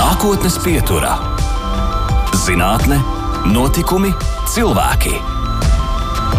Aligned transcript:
Nākotnes 0.00 0.54
pieturā- 0.64 1.10
zinātne, 2.46 2.96
notikumi, 3.52 4.08
cilvēki. 4.48 5.12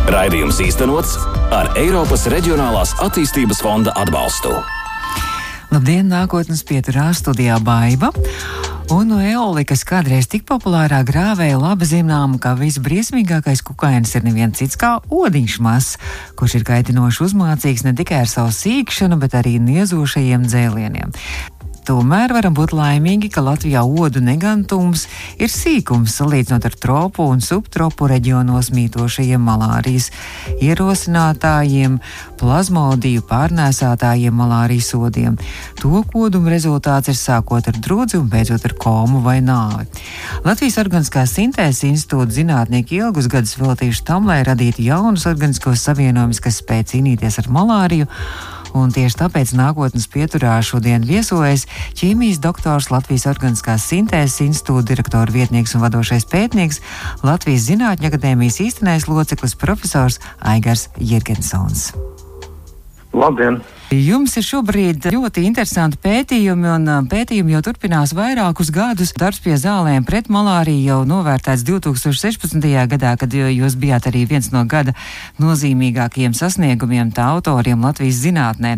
Raidījums 0.09 0.57
īstenots 0.65 1.11
ar 1.53 1.69
Eiropas 1.77 2.25
Reģionālās 2.33 2.95
attīstības 3.05 3.61
fonda 3.61 3.93
atbalstu. 4.01 4.55
Labdien, 5.69 6.09
nākotnes 6.09 6.65
pieturā 6.65 7.11
studijā 7.13 7.59
Baiva. 7.61 8.09
Un 8.89 9.13
no 9.13 9.21
eolikas 9.21 9.85
kādreiz 9.85 10.25
tik 10.25 10.47
populārā 10.49 11.03
grāvēja 11.05 11.61
labi 11.61 11.85
zinām, 11.85 12.39
ka 12.41 12.57
visbriesmīgākais 12.57 13.61
kukainis 13.61 14.15
ir 14.17 14.25
neviens 14.25 14.57
cits 14.57 14.75
kā 14.75 14.97
odiņš 15.05 15.61
mazs, 15.61 15.97
kurš 16.35 16.55
ir 16.55 16.69
kaitinoši 16.73 17.27
uzmācīgs 17.29 17.85
ne 17.85 17.93
tikai 17.93 18.25
ar 18.25 18.31
savu 18.31 18.49
sīkšanu, 18.49 19.21
bet 19.21 19.37
arī 19.37 19.59
niezošajiem 19.61 20.49
dzēlieniem. 20.49 21.13
Tomēr 21.81 22.29
varam 22.35 22.53
būt 22.53 22.75
laimīgi, 22.77 23.31
ka 23.33 23.41
Latvijā 23.41 23.81
odu 23.81 24.21
negantums 24.21 25.07
ir 25.41 25.49
sīkums 25.49 26.13
salīdzinot 26.19 26.67
ar 26.69 26.75
tropu 26.77 27.25
un 27.25 27.41
subtropu 27.41 28.05
reģionos 28.11 28.69
mītošajiem 28.75 29.41
malārijas 29.41 30.11
ierosinātājiem, 30.61 31.97
plazmodiju 32.37 33.25
pārnēsātājiem 33.29 34.37
malārijas 34.37 34.91
odiem. 34.99 35.39
To 35.81 36.03
kodumu 36.13 36.53
rezultāts 36.53 37.09
ir 37.09 37.17
sākot 37.17 37.71
ar 37.71 37.81
drudzi 37.81 38.19
un 38.21 38.29
beidzot 38.29 38.69
ar 38.69 38.77
komu 38.77 39.23
vai 39.25 39.39
nāvi. 39.41 39.89
Latvijas 40.45 40.77
Organiskās 40.85 41.33
sintēzes 41.33 41.87
institūta 41.89 42.37
zinātnieki 42.37 43.01
ilgus 43.01 43.29
gadus 43.31 43.57
veltījuši 43.57 44.05
tam, 44.05 44.29
lai 44.29 44.43
radītu 44.45 44.85
jaunus 44.85 45.25
organiskos 45.29 45.81
savienojumus, 45.89 46.45
kas 46.45 46.61
spēj 46.61 46.91
cīnīties 46.93 47.41
ar 47.41 47.49
malāriju 47.57 48.09
un 48.77 48.93
tieši 48.93 49.19
tāpēc 49.23 49.53
nākotnes 49.57 50.07
pieturā 50.11 50.57
šodien 50.65 51.05
viesojas 51.07 51.67
ķīmijas 51.99 52.41
doktors 52.43 52.91
Latvijas 52.93 53.27
Organiskās 53.31 53.87
sintēzes 53.91 54.41
institūta 54.47 54.91
direktora 54.93 55.31
vietnieks 55.33 55.75
un 55.75 55.85
vadošais 55.85 56.27
pētnieks 56.31 56.81
Latvijas 57.25 57.67
Zinātņu 57.69 58.11
akadēmijas 58.11 58.61
īstenais 58.67 59.09
loceklis 59.11 59.57
profesors 59.59 60.21
Aigars 60.39 60.89
Jirgensons. 60.99 61.91
Labdien! 63.11 63.59
Jums 63.91 64.37
ir 64.39 64.45
šobrīd 64.47 65.09
ļoti 65.11 65.41
interesanti 65.43 65.97
pētījumi, 65.99 66.67
un 66.71 66.85
um, 66.87 67.07
pētījumi 67.11 67.57
jau 67.57 67.59
turpinās 67.65 68.13
vairākus 68.15 68.69
gadus. 68.71 69.11
Darbs 69.19 69.41
pie 69.43 69.57
zālēm 69.59 70.05
pret 70.07 70.29
malāriju 70.31 70.85
jau 70.85 70.99
novērtēts 71.09 71.65
2016. 71.67 72.63
gadā, 72.93 73.11
kad 73.19 73.35
jūs 73.35 73.75
bijāt 73.75 74.07
arī 74.07 74.23
viens 74.29 74.47
no 74.55 74.63
gada 74.63 74.95
nozīmīgākajiem 75.43 76.31
sasniegumiem 76.37 77.11
tā 77.11 77.27
autoriem 77.33 77.83
Latvijas 77.83 78.23
zinātnē. 78.23 78.77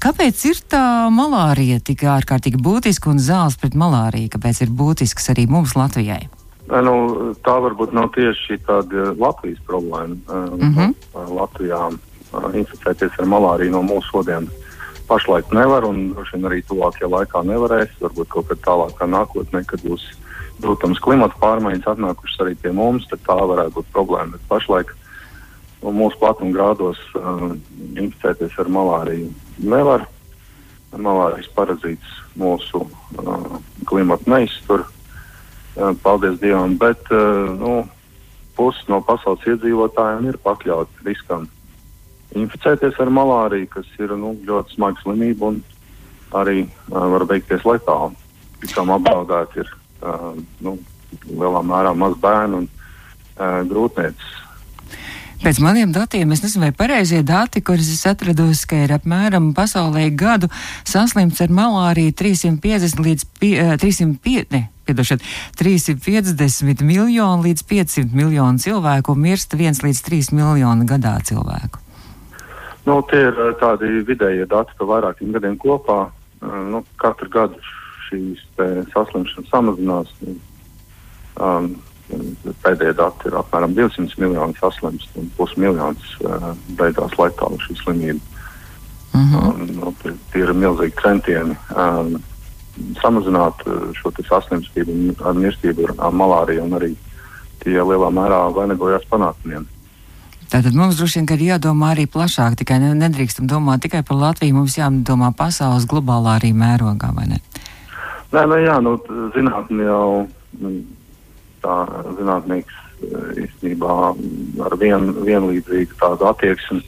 Kāpēc 0.00 0.46
ir 0.48 0.64
tā 0.64 0.82
malārija 1.12 1.84
tik 1.84 2.08
ārkārtīgi 2.08 2.56
būtiska 2.64 3.12
un 3.12 3.20
zāles 3.20 3.60
pret 3.60 3.76
malāriju? 3.76 4.32
Kāpēc 4.32 4.64
ir 4.64 4.72
būtisks 4.72 5.28
arī 5.34 5.44
mums 5.44 5.76
Latvijai? 5.76 6.24
Nu, 6.68 6.96
tā 7.44 7.60
varbūt 7.64 7.92
nav 7.96 8.14
tieši 8.16 8.62
tāda 8.64 9.12
Latvijas 9.20 9.60
problēma. 9.68 10.16
Mm 10.56 10.72
-hmm. 10.72 10.94
Latvijā 11.36 11.88
inficēties 12.32 13.18
ar 13.18 13.28
malāriju 13.30 13.74
no 13.74 13.82
mūsu 13.86 14.20
odiem 14.20 14.48
pašlaik 15.08 15.52
nevar, 15.56 15.86
un 15.88 16.10
droši 16.12 16.36
vien 16.36 16.48
arī 16.50 16.62
tuvākajā 16.68 17.08
laikā 17.08 17.42
nevarēs. 17.48 17.94
Varbūt 18.02 18.30
kaut 18.34 18.50
kad 18.50 18.62
tālākā 18.66 19.08
nākotnē, 19.08 19.64
kad 19.68 19.82
būs, 19.86 20.04
protams, 20.60 21.00
klimata 21.04 21.38
pārmaiņas 21.40 21.88
atnākušas 21.94 22.44
arī 22.44 22.54
pie 22.60 22.74
mums, 22.76 23.08
tad 23.08 23.24
tā 23.26 23.38
varētu 23.38 23.78
būt 23.78 23.90
problēma. 23.96 24.36
Bet 24.36 24.48
pašlaik 24.52 24.92
no 25.82 25.94
mūsu 25.96 26.20
platuma 26.20 26.54
grādos 26.54 27.00
uh, 27.16 27.50
inficēties 27.96 28.56
ar 28.60 28.72
malāriju 28.76 29.32
nevar. 29.64 30.06
Malārijas 30.92 31.50
parazīts 31.56 32.16
mūsu 32.38 32.84
uh, 32.84 33.58
klimatu 33.88 34.30
neiztur, 34.32 34.84
uh, 34.84 35.92
paldies 36.04 36.40
Dievam, 36.40 36.78
bet 36.80 37.12
uh, 37.12 37.48
nu, 37.60 37.74
pusi 38.56 38.88
no 38.88 39.02
pasaules 39.04 39.44
iedzīvotājiem 39.46 40.32
ir 40.32 40.40
pakļauti 40.44 41.06
riskam 41.06 41.46
inficēties 42.44 42.98
ar 43.02 43.12
malāriju, 43.14 43.68
kas 43.72 43.90
ir 43.98 44.14
nu, 44.18 44.34
ļoti 44.46 44.76
smaga 44.76 45.02
slimība 45.02 45.52
un 45.52 45.60
arī 46.38 46.64
uh, 46.64 47.04
var 47.14 47.26
beigties 47.28 47.64
letāli. 47.68 48.16
Tikām 48.62 48.90
apdraudēti 48.96 49.62
ir 49.62 49.70
uh, 50.02 50.34
nu, 50.64 50.76
lielā 51.28 51.62
mērā 51.64 51.94
maz 51.96 52.18
bērnu 52.20 52.64
un 52.64 52.68
uh, 52.68 53.62
grūtniecis. 53.70 54.36
Pēc 55.38 55.60
maniem 55.62 55.92
datiem, 55.94 56.32
es 56.34 56.40
nezinu, 56.42 56.64
vai 56.66 56.72
pareizie 56.74 57.20
dati, 57.22 57.60
kurus 57.62 57.86
es 57.92 58.02
atrados, 58.10 58.64
ka 58.66 58.80
ir 58.82 58.90
apmēram 58.96 59.52
pasaulē 59.54 60.08
gadu 60.18 60.48
saslimts 60.82 61.38
ar 61.44 61.52
malāriju 61.54 62.16
350 62.18 62.98
līdz 63.04 63.26
pie, 63.38 63.52
305, 63.78 64.48
ne, 64.50 64.64
piedošat, 64.88 65.22
350 65.60 66.82
miljonu 66.82 67.46
līdz 67.46 67.62
500 67.70 68.18
miljonu 68.18 68.58
cilvēku 68.58 69.14
mirst 69.14 69.54
1 69.54 69.78
līdz 69.86 70.02
3 70.10 70.34
miljonu 70.34 70.88
gadā 70.90 71.14
cilvēku. 71.30 71.87
Nu, 72.86 73.00
tie 73.10 73.20
ir 73.28 73.40
eh, 73.42 73.52
tādi 73.60 74.04
vidējie 74.08 74.46
dati 74.48 74.76
par 74.78 74.90
vairākiem 74.92 75.34
gadiem 75.34 75.58
kopā. 75.60 76.06
Eh, 76.42 76.62
nu, 76.72 76.82
katru 77.02 77.28
gadu 77.32 77.60
šīs 78.08 78.40
saslimšanas 78.94 79.50
samazinās. 79.52 80.14
Um, 81.38 81.76
pēdējie 82.64 82.94
dati 82.96 83.28
ir 83.28 83.36
apmēram 83.36 83.74
200 83.76 84.16
miljoni 84.18 84.56
saslimst 84.56 85.12
un 85.20 85.28
pusmiljons 85.36 86.14
uh, 86.24 86.48
beigās 86.78 87.12
letāli 87.20 87.60
šī 87.66 87.76
slimība. 87.82 88.40
Mm 89.12 89.20
-hmm. 89.20 89.44
um, 89.44 89.68
nu, 89.76 89.92
tie, 90.02 90.14
tie 90.32 90.40
ir 90.42 90.54
milzīgi 90.56 90.96
centieni 91.02 91.54
um, 91.76 92.16
samazināt 93.02 93.60
šo 94.00 94.12
saslimstību 94.16 94.96
mirstību 95.36 95.90
ar 95.98 96.16
malāriju 96.16 96.64
un 96.64 96.78
arī 96.80 96.94
tie 97.62 97.76
lielā 97.76 98.10
mērā 98.14 98.40
vainagojās 98.56 99.04
panākumiem. 99.10 99.66
Tātad 100.48 100.72
mums 100.72 100.96
droši 100.96 101.20
vien 101.20 101.26
ir 101.36 101.42
jādomā 101.52 101.92
arī 101.92 102.06
plašāk, 102.08 102.56
tikai 102.60 102.78
nedrīkstam 102.80 103.48
domāt 103.50 103.82
tikai 103.84 104.00
par 104.06 104.16
Latviju, 104.16 104.56
mums 104.56 104.78
jādomā 104.78 105.28
pasaules 105.36 105.84
globālā 105.88 106.38
arī 106.38 106.54
mērogā, 106.56 107.12
vai 107.12 107.26
ne? 107.34 107.40
Nē, 108.32 108.44
nu 108.48 108.60
jā, 108.60 108.76
nu, 108.84 108.94
zinātni 109.36 109.84
jau 109.84 110.26
nu, 110.60 110.72
tā 111.64 111.76
zinātnieks 112.18 112.78
eh, 113.04 113.42
īstenībā 113.44 113.96
ar 114.64 114.76
vien, 114.80 115.12
vienlīdzīgu 115.24 116.00
tādu 116.00 116.28
attieksmi 116.28 116.80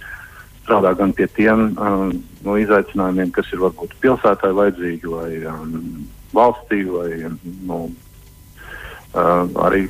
strādā 0.62 0.94
gan 0.96 1.12
pie 1.16 1.26
tiem 1.34 1.70
um, 1.74 2.12
no 2.46 2.56
izaicinājumiem, 2.60 3.32
kas 3.34 3.48
ir 3.52 3.60
varbūt 3.64 3.96
pilsētai 4.04 4.52
vajadzīgi 4.56 5.10
vai 5.10 5.30
um, 5.50 6.06
valstī 6.36 6.84
vai 6.88 7.10
nu, 7.66 7.88
uh, 9.14 9.46
arī 9.66 9.86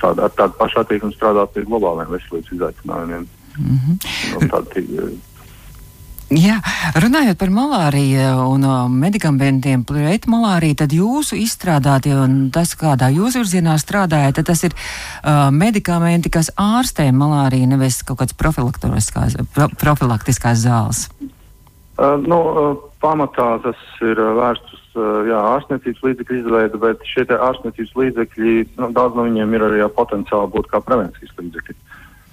tāda, 0.00 0.26
ar 0.26 0.34
tādu 0.34 0.58
pašu 0.58 0.82
attieksmi 0.82 1.14
strādāt 1.16 1.54
pie 1.54 1.66
globāliem 1.68 2.10
veselības 2.14 2.52
izaicinājumiem. 2.56 3.28
Mm 3.58 3.78
-hmm. 3.78 3.96
nu, 4.32 4.48
tādi, 4.48 4.86
Jā, 6.32 6.56
runājot 6.96 7.36
par 7.36 7.50
malāriju 7.52 8.46
un 8.48 8.64
medikamentiem 8.96 9.82
pret 9.84 10.24
malāriju, 10.30 10.78
tad 10.80 10.94
jūsu 10.96 11.36
izstrādātie 11.36 12.14
un 12.16 12.48
tas, 12.54 12.72
kādā 12.80 13.10
jūs 13.12 13.36
virzienā 13.36 13.76
strādājat, 13.78 14.40
tas 14.48 14.64
ir 14.64 14.72
uh, 14.72 15.52
medikamenti, 15.52 16.32
kas 16.32 16.48
ārstē 16.56 17.10
malāriju, 17.12 17.68
nevis 17.74 18.00
kaut 18.08 18.22
kāds 18.22 18.36
profilaktiskās, 18.40 19.36
pro, 19.52 19.68
profilaktiskās 19.78 20.64
zāles. 20.64 21.04
Uh, 21.94 22.16
nu, 22.24 22.40
uh, 22.40 22.72
pamatā 23.04 23.50
tas 23.62 23.84
ir 24.02 24.18
uh, 24.18 24.32
vērsts 24.40 24.78
uz 24.78 24.84
Eh, 24.94 25.20
jā, 25.26 25.38
ārstniecības 25.56 26.02
līdzekļu 26.06 26.36
izveida, 26.38 26.78
bet 26.78 27.00
šie 27.10 27.24
ārstniecības 27.26 27.94
līdzekļi, 27.98 28.52
nu, 28.78 28.90
daudz 28.94 29.16
no 29.18 29.24
viņiem 29.26 29.56
ir 29.56 29.64
arī 29.66 29.80
potenciāli 29.90 30.52
būt 30.54 30.68
kā 30.70 30.78
prevencijas 30.86 31.34
līdzekļi. 31.40 31.74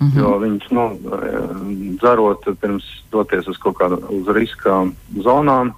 Mm 0.01 0.09
-hmm. 0.09 0.19
Jo 0.19 0.33
viņus, 0.41 0.67
nu, 0.77 0.83
eh, 1.17 1.95
dzerot 2.01 2.45
pirms 2.61 2.85
doties 3.11 3.47
uz 3.47 3.57
kaut 3.57 3.79
kādu 3.81 3.97
uz 4.13 4.29
riska 4.35 4.85
zonām, 5.25 5.73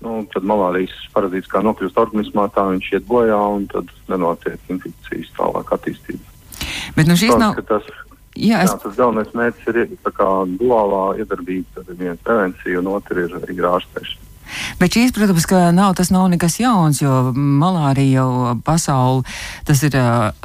nu, 0.00 0.26
tad 0.34 0.46
malārijas 0.46 0.94
parazīts 1.14 1.50
kā 1.50 1.62
nokļūst 1.62 1.98
organismā, 1.98 2.48
tā 2.54 2.70
viņš 2.70 2.92
iet 2.92 3.04
bojā 3.06 3.42
un 3.56 3.66
tad 3.66 3.90
nenotiek 4.08 4.58
infekcijas 4.68 5.34
tālāk 5.38 5.74
attīstība. 5.74 6.22
Bet 6.94 7.06
nu 7.06 7.14
šīs 7.18 7.38
nav. 7.38 7.58
Tas, 7.66 7.82
Jā, 8.32 8.62
es... 8.64 8.70
jā, 8.70 8.78
tas 8.80 8.96
galvenais 8.96 9.34
mērķis 9.34 9.66
ir 9.68 9.88
tā 10.00 10.10
kā 10.10 10.28
duālā 10.56 11.18
iedarbība, 11.20 11.68
tad 11.74 11.98
viena 11.98 12.16
prevencija 12.24 12.78
un 12.80 12.86
otra 12.86 13.20
ir, 13.20 13.34
ir 13.52 13.66
ārstēšana. 13.68 14.21
Bet 14.80 14.96
šīs, 14.96 15.12
protams, 15.16 15.46
ka 15.48 15.70
nav, 15.74 15.94
tas 15.98 16.10
nav 16.14 16.28
nekas 16.32 16.58
jauns, 16.60 17.02
jo 17.02 17.32
malārija 17.36 18.22
jau 18.22 18.54
pasauli, 18.66 19.24
tas 19.68 19.82
ir 19.86 19.96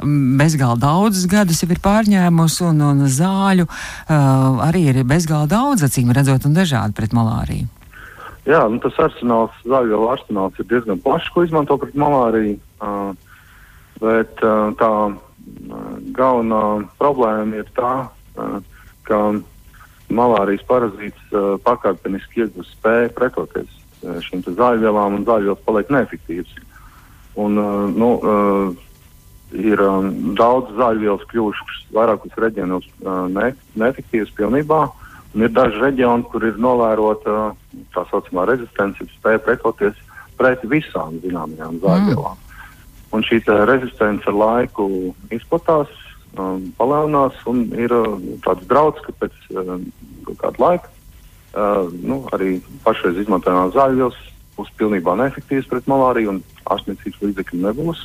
bezgalīgi 0.02 0.82
daudzus 0.82 1.26
gadus 1.30 1.62
jau 1.62 1.70
ir 1.72 1.82
pārņēmusi, 1.84 2.62
un, 2.70 2.84
un 2.90 3.06
zāļu 3.12 3.68
uh, 3.68 4.62
arī 4.68 4.88
ir 4.92 5.02
bezgalīgi 5.08 5.52
daudz, 5.54 5.86
acīm 5.86 6.12
redzot, 6.14 6.48
un 6.48 6.56
dažādi 6.56 6.96
pret 6.98 7.16
malāriju. 7.16 7.68
Jā, 8.48 8.62
nu, 8.72 8.80
tas 8.80 8.96
arsenāls, 9.02 9.56
zāļu 9.68 10.04
arsenāls 10.08 10.60
ir 10.60 10.68
diezgan 10.70 11.00
plašs, 11.04 11.28
ko 11.34 11.44
izmanto 11.44 11.76
pret 11.80 11.96
malāriju. 11.98 12.56
Uh, 12.80 13.10
bet 14.00 14.44
uh, 14.46 14.70
tā 14.78 14.92
galvenā 16.16 16.62
problēma 17.00 17.60
ir 17.60 17.68
tā, 17.76 17.92
uh, 18.08 18.60
ka 19.08 19.20
malārijas 20.08 20.64
parazīts 20.68 21.34
uh, 21.34 21.56
pakāpeniski 21.64 22.46
iegūst 22.46 22.78
spēju 22.78 23.12
pretoties 23.16 23.77
šīm 24.02 24.44
zāļvielām, 24.46 25.18
un 25.18 25.26
zāļvielas 25.28 25.64
paliek 25.66 25.90
neefektīvas. 25.94 26.54
Un, 27.38 27.58
uh, 27.58 27.86
nu, 27.94 28.10
uh, 28.18 28.72
ir 29.54 29.80
um, 29.80 30.10
daudz 30.38 30.72
zāļvielas 30.78 31.24
kļuvušas 31.30 31.84
vairākos 31.94 32.34
reģionos 32.42 32.88
ne, 33.32 33.52
neefektīvas 33.80 34.34
pilnībā. 34.36 34.80
Un 35.36 35.44
ir 35.44 35.52
daži 35.54 35.80
reģioni, 35.82 36.26
kur 36.32 36.44
ir 36.48 36.58
novērota 36.60 37.52
tā 37.94 38.04
saucamā 38.10 38.46
rezistence, 38.48 39.06
spēja 39.18 39.40
pretoties 39.44 39.96
pret 40.40 40.62
visām 40.68 41.18
zināmajām 41.22 41.80
zāļvielām. 41.84 42.36
Mm. 42.36 42.44
Un 43.16 43.24
šī 43.24 43.40
rezistence 43.68 44.28
ar 44.28 44.36
laiku 44.36 44.88
izplatās, 45.32 45.88
um, 46.36 46.68
palielinās 46.76 47.38
un 47.48 47.64
ir 47.76 47.92
uh, 47.94 48.20
tāds 48.44 48.66
draudz, 48.68 49.00
ka 49.04 49.14
pēc 49.22 49.36
uh, 49.54 49.76
kāda 50.28 50.64
laika 50.64 50.97
uh, 51.58 51.88
nu, 51.90 52.22
arī 52.34 52.58
pašreiz 52.84 53.18
izmantojamās 53.22 53.74
zāļvielas 53.74 54.18
būs 54.58 54.70
pilnībā 54.78 55.14
neefektīvas 55.18 55.68
pret 55.70 55.90
malāriju 55.90 56.34
un 56.34 56.40
ārstniecības 56.74 57.24
līdzekļu 57.26 57.60
nebūs. 57.66 58.04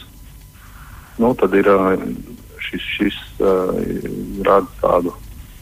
Nu, 1.21 1.33
tad 1.37 1.53
ir 1.57 1.69
uh, 1.69 1.93
šis, 2.63 2.89
šis 2.97 3.19
uh, 3.41 3.73
rada 4.45 4.69
tādu 4.81 5.13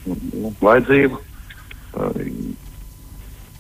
nu, 0.08 0.54
vajadzību 0.64 1.20
uh, 1.20 2.22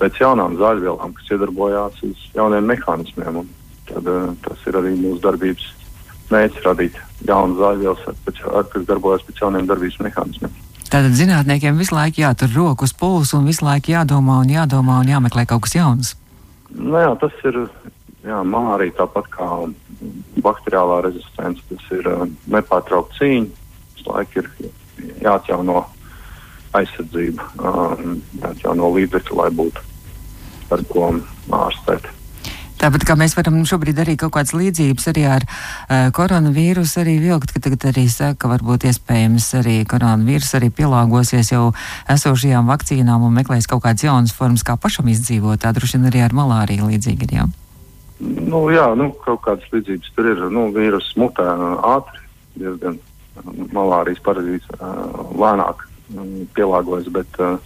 pēc 0.01 0.23
jaunām 0.23 0.57
zāļvielām, 0.59 1.15
kas 1.17 1.35
iedarbojās 1.35 2.01
uz 2.07 2.25
jauniem 2.35 2.71
mehānismiem. 2.71 3.43
Tad, 3.91 4.07
uh, 4.07 4.33
tas 4.47 4.67
ir 4.67 4.79
arī 4.79 4.95
mūsu 4.97 5.21
darbības 5.23 5.69
mērķis 6.31 6.67
radīt 6.67 6.99
jaunas 7.27 7.59
zāļvielas, 7.59 8.05
kas 8.25 8.87
darbojas 8.87 9.25
pēc 9.27 9.43
jauniem 9.43 9.67
darbības 9.69 9.99
mehānismiem. 10.07 10.60
Tātad 10.91 11.13
zinātniekiem 11.15 11.77
visu 11.79 11.95
laiku 11.95 12.19
jātur 12.25 12.51
roku 12.51 12.83
uz 12.83 12.91
pulsu 12.91 13.37
un 13.37 13.45
visu 13.47 13.63
laiku 13.63 13.93
jādomā 13.93 14.41
un 14.43 14.49
jādomā 14.51 14.97
un 14.99 15.07
jāmeklē 15.07 15.45
kaut 15.47 15.63
kas 15.63 15.77
jauns. 15.77 16.09
Nu, 16.75 16.97
jā, 16.99 17.13
tas 17.21 17.37
ir 17.47 17.61
jā, 18.27 18.41
arī 18.75 18.89
tāpat 18.97 19.29
kā 19.31 19.47
bakteriālā 20.43 21.01
rezistence. 21.07 21.63
Tas 21.69 21.87
ir 21.95 22.09
uh, 22.11 22.25
nepārtraukta 22.51 23.21
cīņa. 23.21 23.47
Visu 23.95 24.09
laiku 24.09 24.43
ir 24.43 24.51
jāatjauno 25.23 25.85
aizsardzība, 26.75 27.47
um, 27.59 28.19
jāatjauno 28.43 28.91
līdzekļi, 28.97 29.37
lai 29.39 29.49
būtu 29.61 29.87
ar 30.75 30.83
ko 30.91 31.07
ārstēt. 31.55 32.11
Tāpat 32.81 33.03
kā 33.05 33.13
mēs 33.13 33.35
varam 33.37 33.59
šobrīd 33.67 33.99
arī 34.01 34.15
kaut 34.17 34.31
kādas 34.33 34.55
līdzības 34.57 35.03
arī 35.11 35.25
ar 35.29 35.43
uh, 35.45 36.07
koronavīrusu 36.17 37.03
arī 37.03 37.19
vilkt, 37.21 37.51
ka 37.53 37.59
tagad 37.61 37.83
arī 37.91 38.07
saka, 38.09 38.39
ka 38.41 38.49
varbūt 38.49 38.87
iespējams 38.89 39.49
arī 39.59 39.75
koronavīrus 39.85 40.55
arī 40.57 40.71
pielāgosies 40.73 41.51
jau 41.53 41.67
esošajām 42.09 42.71
vakcīnām 42.71 43.27
un 43.27 43.35
meklēs 43.37 43.69
kaut 43.69 43.83
kādas 43.85 44.07
jaunas 44.07 44.33
formas, 44.33 44.63
kā 44.65 44.73
pašam 44.81 45.11
izdzīvot. 45.13 45.61
Tā 45.61 45.75
droši 45.77 45.99
vien 45.99 46.09
arī 46.09 46.23
ar 46.25 46.33
malāriju 46.33 46.89
līdzīgi 46.89 47.27
ir, 47.27 47.35
jā. 47.37 47.45
Nu, 48.21 48.63
jā, 48.73 48.87
nu, 48.97 49.11
kaut 49.27 49.43
kādas 49.45 49.69
līdzības 49.75 50.17
tur 50.17 50.31
ir. 50.33 50.43
Nu, 50.49 50.65
vīrus 50.73 51.11
mutē 51.21 51.45
ātri, 51.85 52.25
diezgan 52.57 52.97
malārijas 53.77 54.25
parazīts 54.25 54.73
uh, 54.79 55.21
lēnāk 55.37 55.85
um, 56.17 56.33
pielāgojas, 56.57 57.13
bet 57.13 57.39
uh, 57.45 57.61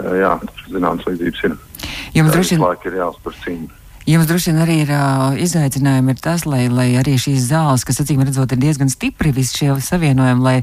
jā, 0.00 0.32
zināmas 0.72 1.04
līdzības 1.12 1.46
ir. 1.50 1.60
Jums 2.16 2.32
droši 2.32 2.56
vien 2.56 2.88
ir 2.88 3.00
jāuztur 3.02 3.40
cīņa. 3.44 3.81
Jums 4.02 4.26
droši 4.26 4.50
vien 4.50 4.60
arī 4.64 4.76
ir 4.82 4.88
uh, 4.90 5.36
izaicinājumi 5.38 6.10
ir 6.10 6.20
tas, 6.22 6.42
lai, 6.42 6.64
lai 6.66 6.88
arī 6.98 7.14
šīs 7.22 7.44
zāles, 7.52 7.84
kas 7.86 8.00
acīm 8.02 8.24
redzot 8.26 8.50
ir 8.50 8.58
diezgan 8.58 8.88
stipri, 8.90 9.30
visi 9.30 9.60
šie 9.60 9.76
savienojumi, 9.78 10.42
lai, 10.42 10.54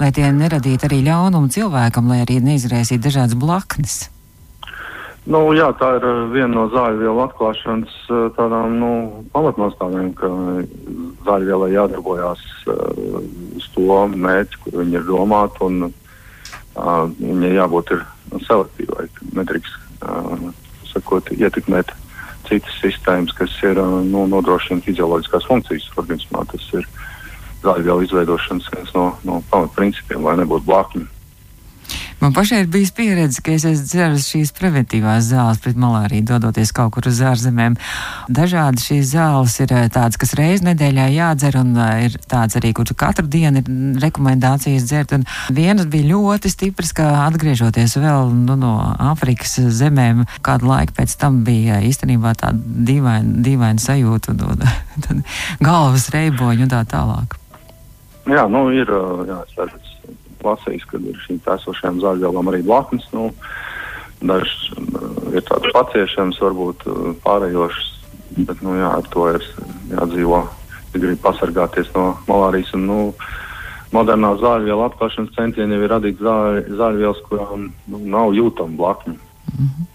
lai 0.00 0.08
tie 0.16 0.32
neradītu 0.34 0.88
arī 0.88 1.04
ļaunumu 1.06 1.52
cilvēkam, 1.54 2.10
lai 2.10 2.24
arī 2.24 2.40
neizraisītu 2.42 3.04
dažādas 3.04 3.38
blaknes. 3.38 4.08
Nu, 5.30 5.44
jā, 5.54 5.68
tā 5.78 5.92
ir 6.00 6.06
viena 6.32 6.50
no 6.56 6.64
zāļu 6.72 6.98
vielu 7.04 7.22
atklāšanas 7.26 7.94
tādām 8.34 8.74
nu, 8.80 8.90
pamatnostādēm, 9.36 10.10
ka 10.18 10.32
zāļvielai 11.28 11.70
jādarbojās 11.76 12.42
uh, 12.66 13.22
uz 13.60 13.70
to 13.76 14.02
mērķi, 14.26 14.62
kur 14.64 14.80
viņi 14.82 14.98
ir 14.98 15.06
domāti, 15.06 15.62
un 15.68 15.86
uh, 15.86 17.06
viņai 17.14 17.54
jābūt 17.60 17.94
ir 17.94 18.04
selektīvai, 18.48 19.06
nedrīkst, 19.38 19.80
uh, 20.02 20.48
sakot, 20.96 21.30
ietekmēt 21.38 21.94
citas 22.48 22.80
sistēmas, 22.82 23.34
kas 23.36 23.52
ir 23.66 23.78
nu, 23.78 24.24
nodrošina 24.30 24.84
fizioloģiskās 24.86 25.46
funkcijas 25.48 25.88
organismā. 26.00 26.44
Tas 26.52 26.64
ir 26.74 26.88
zāļvielu 27.62 28.06
izveidošanas 28.06 28.72
viens 28.74 28.92
no, 28.96 29.10
no 29.28 29.42
pamatprincipiem, 29.52 30.24
lai 30.24 30.38
nebūtu 30.40 30.68
blakņi. 30.68 31.06
Man 32.18 32.32
pašai 32.34 32.64
ir 32.64 32.66
bijis 32.66 32.90
pieredze, 32.90 33.38
ka 33.46 33.52
es 33.54 33.62
esmu 33.68 33.86
dzēris 33.86 34.24
šīs 34.32 34.50
preventīvās 34.56 35.28
zāles 35.28 35.60
pret 35.62 35.76
malāriju, 35.78 36.24
dodoties 36.26 36.72
kaut 36.74 36.96
kur 36.96 37.06
uz 37.06 37.20
ārzemēm. 37.22 37.76
Dažādi 38.34 38.82
šīs 38.82 39.12
zāles 39.12 39.54
ir 39.62 39.70
tādas, 39.94 40.18
kas 40.18 40.34
reiz 40.34 40.64
nedēļā 40.66 41.04
jādzer, 41.14 41.60
un 41.60 41.76
ir 41.78 42.16
tāds 42.26 42.58
arī, 42.58 42.72
kur 42.74 42.90
katru 42.98 43.30
dienu 43.30 43.62
ir 43.62 44.02
rekomendācijas 44.02 44.88
dzert. 44.90 45.14
Un 45.14 45.26
vienas 45.54 45.86
bija 45.86 46.10
ļoti 46.10 46.50
stipras, 46.50 46.90
ka 46.96 47.06
atgriežoties 47.28 47.94
vēl 48.02 48.34
nu, 48.34 48.58
no 48.58 48.74
Āfrikas 49.12 49.54
zemēm, 49.78 50.24
kādu 50.42 50.72
laiku 50.72 50.98
pēc 50.98 51.14
tam 51.22 51.44
bija 51.46 51.78
īstenībā 51.86 52.34
tāda 52.40 52.58
dīvaina, 52.90 53.44
dīvaina 53.46 53.84
sajūta, 53.84 54.34
un, 54.34 54.42
un, 54.56 55.12
un 55.14 55.22
galvas 55.62 56.10
reiboņi 56.16 56.66
un 56.66 56.74
tā 56.74 56.82
tālāk. 56.90 57.38
Jā, 58.26 58.48
nu 58.50 58.66
ir, 58.74 58.90
jā, 59.30 59.38
es 59.46 59.54
redzu 59.54 59.87
lasījis, 60.44 60.86
kad 60.90 61.04
ir 61.08 61.18
šīm 61.24 61.40
esošajām 61.54 62.00
zāļvielām 62.04 62.52
arī 62.52 62.62
blaknes. 62.66 63.08
Nu, 63.12 63.32
Dažs 64.18 64.72
uh, 64.74 65.34
ir 65.34 65.44
tāds 65.46 65.70
paciešams, 65.74 66.40
varbūt 66.42 66.86
uh, 66.90 67.12
pārējošs, 67.22 67.84
bet 68.48 68.64
nu, 68.66 68.74
jā, 68.74 68.88
ar 68.98 69.10
to 69.14 69.28
ir 69.30 69.44
jādzīvo. 69.92 70.40
Ja 70.94 71.02
grib 71.02 71.20
pasargāties 71.22 71.90
no 71.94 72.16
malārijas. 72.26 72.72
Un, 72.74 72.86
nu, 72.88 72.98
modernā 73.94 74.32
zāļvielu 74.40 74.86
atklāšanas 74.88 75.36
centieni 75.36 75.76
jau 75.76 75.84
ir 75.84 75.92
radīt 75.92 76.24
zāļ, 76.24 76.58
zāļvielas, 76.80 77.22
kurām 77.28 77.68
nu, 77.92 78.02
nav 78.16 78.34
jūtama 78.36 78.76
blakņa. 78.80 79.14
Mm 79.14 79.68
-hmm. 79.68 79.86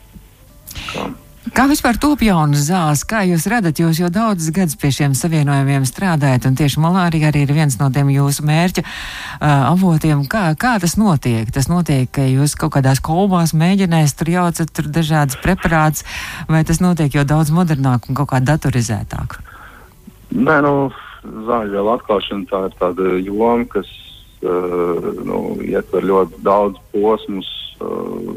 Kā 1.54 1.68
vispār 1.70 2.00
top 2.02 2.24
jaunas 2.26 2.64
zāles? 2.66 3.04
Kā 3.06 3.20
jūs 3.30 3.44
redzat, 3.46 3.78
jūs 3.78 4.00
jau 4.02 4.08
daudzus 4.10 4.50
gadus 4.56 4.74
pie 4.82 4.90
šiem 4.90 5.12
savienojumiem 5.14 5.84
strādājat, 5.86 6.48
un 6.50 6.56
tieši 6.58 6.82
malārija 6.82 7.28
arī 7.30 7.44
ir 7.46 7.52
viens 7.54 7.76
no 7.78 7.92
tiem 7.94 8.08
jūsu 8.10 8.42
mērķa 8.50 8.82
uh, 8.82 9.68
avotiem. 9.70 10.24
Kā, 10.26 10.48
kā 10.58 10.72
tas 10.82 10.96
notiek? 10.98 11.52
Tas 11.54 11.68
notiek, 11.70 12.08
ka 12.10 12.26
jūs 12.26 12.56
kaut 12.58 12.74
kādās 12.74 12.98
kolbās 13.06 13.54
mēģinājat, 13.54 14.16
tur 14.18 14.32
jaucat 14.34 14.72
tur 14.74 14.90
dažādas 14.96 15.38
preparāts, 15.44 16.02
vai 16.50 16.64
tas 16.66 16.82
notiek 16.82 17.14
jau 17.14 17.22
daudz 17.22 17.54
modernāk 17.54 18.10
un 18.10 18.18
kaut 18.18 18.32
kā 18.32 18.40
datorizētāk? 18.42 19.36
Nē, 20.34 20.56
nu, 20.66 20.90
zāļvielu 21.22 21.92
atklāšana 21.94 22.50
tā 22.50 22.64
ir 22.72 22.80
tāda 22.82 23.12
joma, 23.22 23.68
kas 23.76 23.92
uh, 24.42 25.06
nu, 25.22 25.44
ietver 25.62 26.10
ļoti 26.10 26.42
daudz 26.50 26.82
posmus 26.98 27.54
uh, 27.78 28.34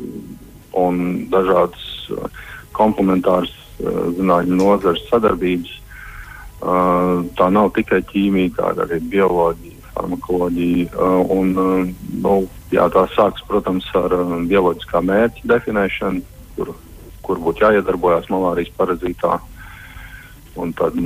un 0.85 1.01
dažādas. 1.33 1.89
Uh, 2.13 2.45
komplementāras 2.77 3.53
uh, 3.53 4.13
zinātņu 4.17 4.61
nozares 4.61 5.05
sadarbības. 5.11 5.73
Uh, 6.57 7.27
tā 7.37 7.51
nav 7.53 7.73
tikai 7.77 8.01
ķīmija, 8.09 8.55
tā 8.57 8.71
ir 8.73 8.85
arī 8.87 9.01
bioloģija, 9.13 9.91
farmakoloģija. 9.97 10.87
Uh, 10.95 11.35
un, 11.37 11.53
nu, 12.25 12.37
jā, 12.73 12.87
tā 12.95 13.05
sākas, 13.15 13.45
protams, 13.49 13.89
ar 13.99 14.15
bioloģiskā 14.49 15.03
mērķa 15.05 15.51
definēšanu, 15.53 16.25
kur, 16.57 16.73
kur 17.27 17.43
būtu 17.45 17.67
jāiedarbojas 17.67 18.31
malārijas 18.33 18.73
parazītā. 18.79 19.37
Un 20.57 20.73
tad 20.73 20.97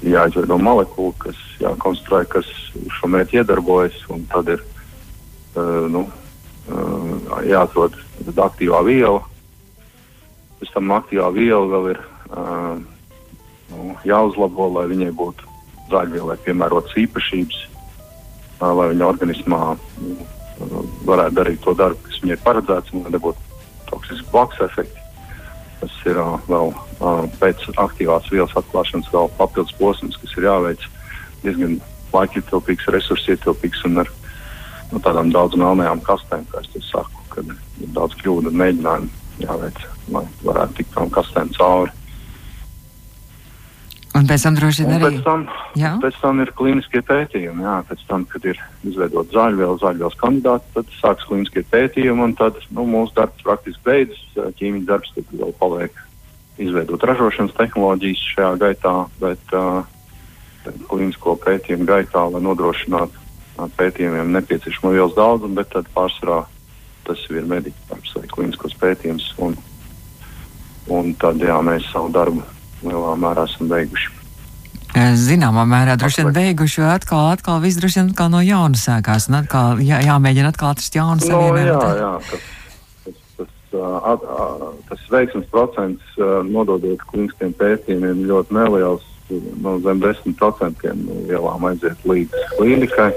jāizveido 0.00 0.56
molekula, 0.62 1.12
kas 1.20 1.40
jākonstruē, 1.60 2.22
kas 2.32 2.48
šo 2.96 3.10
mērķi 3.12 3.42
iedarbojas. 3.42 3.98
Tad 4.32 4.48
ir 4.54 4.62
nu, 5.92 6.06
jāatrod 7.48 7.96
aktīvā 8.48 8.80
viela, 8.86 9.20
Pēc 10.58 10.72
tam 10.74 10.94
aktīvā 10.96 11.28
viela 11.34 11.66
vēl 11.70 11.90
ir 11.92 12.00
uh, 12.02 12.78
nu, 13.70 13.92
jāuzlabo, 14.08 14.68
lai 14.74 14.88
viņai 14.90 15.10
būtu 15.18 15.46
zāļvielai 15.92 16.38
piemērotas 16.44 16.96
īpašības, 17.04 17.58
uh, 18.58 18.72
lai 18.74 18.88
viņa 18.92 19.06
organismā 19.06 19.60
uh, 19.74 20.80
varētu 21.06 21.38
darīt 21.38 21.62
to 21.62 21.74
darbu, 21.78 22.00
kas 22.08 22.22
viņai 22.24 22.38
paredzēts, 22.46 22.94
un 22.94 23.06
nebūtu 23.14 23.62
toksisks 23.90 24.32
blakus 24.32 24.64
efekts. 24.66 25.04
Tas 25.78 25.94
ir 26.10 26.18
uh, 26.18 26.34
vēl 26.50 26.74
uh, 26.74 27.22
pēc 27.38 27.68
aktīvās 27.78 28.26
vielas 28.34 28.56
atklāšanas 28.58 29.12
vēl 29.14 29.30
papildus 29.38 29.76
posms, 29.78 30.18
kas 30.18 30.34
ir 30.40 30.48
jāveic 30.48 30.88
diezgan 31.44 31.78
laikietilpīgs, 32.10 32.90
resursietilpīgs 32.96 33.84
un 33.86 34.02
ar 34.02 34.10
nu, 34.90 34.98
tādām 35.04 35.30
daudz 35.30 35.54
melnajām 35.60 36.02
kastēm, 36.02 36.46
kā 36.50 36.64
es 36.64 36.74
to 36.74 36.82
saku, 36.88 37.24
kad 37.30 37.54
ir 37.54 37.94
daudz 37.94 38.18
kļūdu 38.18 38.50
un 38.50 38.58
mēģinājumu 38.58 39.27
jāveic, 39.42 39.80
lai 40.14 40.26
varētu 40.44 40.80
tikt 40.80 40.94
tam 40.96 41.10
kastēm 41.14 41.54
cauri. 41.56 41.94
Un 44.18 44.26
pēc 44.26 44.44
tam 44.46 44.56
droši 44.56 44.84
vien 44.84 44.96
arī. 44.96 45.04
Pēc 45.04 45.26
tam, 45.26 45.44
jā? 45.78 45.92
pēc 46.02 46.16
tam 46.22 46.40
ir 46.42 46.50
klīniskie 46.58 47.02
pētījumi. 47.06 47.62
Jā, 47.62 47.76
pēc 47.86 48.00
tam, 48.08 48.24
kad 48.32 48.48
ir 48.50 48.58
izveidota 48.88 49.36
zāļviela, 49.36 49.76
zāļvielas 49.82 50.16
kandidāti, 50.18 50.72
tad 50.74 50.90
sāks 50.96 51.28
klīniskie 51.28 51.62
pētījumi, 51.70 52.24
un 52.24 52.34
tad 52.38 52.58
nu, 52.74 52.86
mūsu 52.88 53.14
darbs 53.18 53.44
praktiski 53.46 53.84
beidzas. 53.86 54.24
Ķīmijas 54.58 54.88
darbs 54.88 55.14
tad 55.14 55.30
vēl 55.38 55.54
paliek 55.60 56.02
izveidot 56.58 57.06
ražošanas 57.06 57.54
tehnoloģijas 57.58 58.26
šajā 58.32 58.52
gaitā, 58.64 58.94
bet 59.22 59.54
uh, 59.54 59.84
klīnisko 60.90 61.36
pētījumu 61.44 61.86
gaitā, 61.86 62.24
lai 62.32 62.42
nodrošinātu 62.42 63.14
uh, 63.14 63.68
pētījumiem 63.78 64.32
nepieciešamo 64.34 64.96
vielas 64.96 65.14
daudzumu, 65.18 65.60
bet 65.60 65.70
tad 65.76 65.86
pārsvarā 65.94 66.42
tas 67.08 67.24
ir 67.32 67.48
mediķis 67.48 67.88
darbs 67.90 68.14
vai 68.18 68.28
klīniskos 68.34 68.76
pētījums. 68.80 69.32
Un, 69.44 69.56
un 70.92 71.10
tad 71.20 71.42
jā, 71.42 71.58
mēs 71.64 71.88
savu 71.92 72.12
darbu 72.14 72.44
lielā 72.84 73.16
mērā 73.18 73.48
esam 73.48 73.72
beiguši. 73.72 74.14
Zināmā 74.96 75.66
mērā 75.68 75.98
droši 76.00 76.24
vien 76.24 76.32
beiguši, 76.34 76.80
jo 76.80 76.86
atkal, 76.90 77.28
atkal 77.34 77.60
viss 77.62 77.78
droši 77.78 78.00
vien 78.00 78.08
atkal 78.12 78.30
no 78.32 78.40
jauna 78.42 78.78
sākās 78.80 79.28
un 79.28 79.36
atkal 79.42 79.82
jā, 79.84 80.00
jāmēģina 80.06 80.52
atkal 80.54 80.72
atrast 80.72 80.96
jaunu 80.96 81.20
no, 81.20 81.26
savienojumu. 81.26 81.68
jā, 81.68 81.90
jā, 82.00 82.12
tas, 82.30 82.46
tas, 83.04 83.18
tas, 83.36 83.52
uh, 83.76 83.98
at, 84.14 84.24
uh, 84.24 84.64
tas 84.88 85.04
veiksmes 85.12 85.46
procents 85.52 86.16
uh, 86.18 86.40
nododot 86.48 87.04
klīniskiem 87.12 87.52
pētījumiem 87.60 88.24
ļoti 88.30 88.56
neliels, 88.56 89.04
no 89.60 89.76
zem 89.84 90.00
10% 90.02 90.88
vielām 91.28 91.68
aiziet 91.68 92.08
līdz 92.08 92.48
klīnikai. 92.56 93.10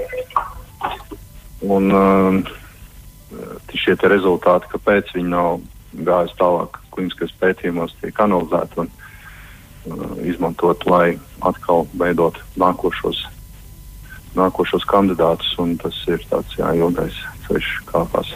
Un 1.72 1.88
um, 1.94 2.42
šie 3.74 3.96
rezultāti, 4.10 4.70
kāpēc 4.72 5.14
viņi 5.16 5.32
nav 5.32 5.60
gājuši 5.92 6.38
tālāk 6.38 6.78
klīniskajos 6.92 7.34
pētījumos, 7.40 7.96
tiek 8.00 8.20
analizēti 8.24 8.80
un 8.82 8.88
uh, 8.88 10.14
izmantot, 10.28 10.86
lai 10.88 11.18
atkal 11.44 11.86
veidot 11.98 12.38
nākošos, 12.60 13.24
nākošos 14.38 14.86
kandidātus. 14.88 15.54
Tas 15.82 16.00
ir 16.08 16.24
tāds 16.30 16.56
jā, 16.58 16.72
ilgais 16.78 17.18
ceļš 17.48 17.74
kāpās. 17.90 18.32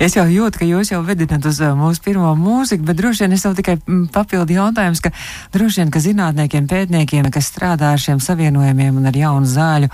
Es 0.00 0.14
jau 0.16 0.24
jūtu, 0.30 0.60
ka 0.60 0.66
jūs 0.66 0.92
jau 0.92 1.00
vedināt 1.04 1.44
uz 1.48 1.58
mūsu 1.76 2.02
pirmo 2.04 2.30
mūziku, 2.38 2.86
bet 2.88 2.98
droši 2.98 3.24
vien 3.24 3.34
es 3.36 3.44
vēl 3.44 3.56
tikai 3.58 3.74
papildu 4.14 4.56
jautājums, 4.56 5.02
ka 5.04 5.12
droši 5.54 5.82
vien, 5.82 5.92
ka 5.92 6.02
zinātniekiem, 6.02 6.68
pētniekiem, 6.70 7.28
kas 7.34 7.50
strādā 7.52 7.92
ar 7.94 8.02
šiem 8.02 8.22
savienojumiem 8.22 9.00
un 9.00 9.10
ar 9.10 9.18
jaunu 9.18 9.48
zāļu 9.48 9.90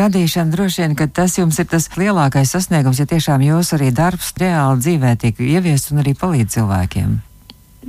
radīšanu, 0.00 0.54
droši 0.54 0.84
vien, 0.84 0.96
ka 0.98 1.08
tas 1.10 1.38
jums 1.40 1.58
ir 1.62 1.68
tas 1.72 1.88
lielākais 1.98 2.54
sasniegums, 2.54 3.02
ja 3.02 3.08
tiešām 3.10 3.44
jūs 3.48 3.74
arī 3.76 3.90
darbs 3.96 4.32
reāli 4.40 4.84
dzīvē 4.84 5.16
tiek 5.24 5.42
ieviests 5.42 5.92
un 5.94 6.04
arī 6.04 6.14
palīdz 6.18 6.58
cilvēkiem. 6.58 7.18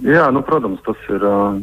Jā, 0.08 0.28
nu, 0.34 0.44
protams, 0.46 0.82
tas 0.86 1.00
ir 1.10 1.24
uh, 1.26 1.58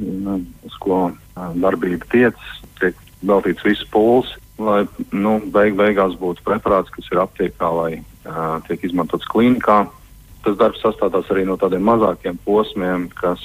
uz 0.67 0.81
ko 0.83 1.05
darbība 1.35 2.07
tiec, 2.11 2.49
tiek 2.81 2.99
veltīts 3.27 3.63
viss 3.67 3.87
pūls, 3.95 4.33
lai 4.59 4.85
nu, 5.15 5.39
beig 5.55 5.79
beigās 5.79 6.19
būtu 6.19 6.43
preparāts, 6.47 6.91
kas 6.95 7.11
ir 7.11 7.23
aptiekā 7.23 7.71
vai 7.75 7.93
tiek 8.69 8.87
izmantots 8.87 9.29
klīnikā. 9.31 9.85
Tas 10.45 10.57
darbs 10.61 10.83
sastāvās 10.85 11.31
arī 11.33 11.47
no 11.49 11.57
tādiem 11.61 11.85
mazākiem 11.87 12.37
posmiem, 12.45 13.09
kas 13.17 13.41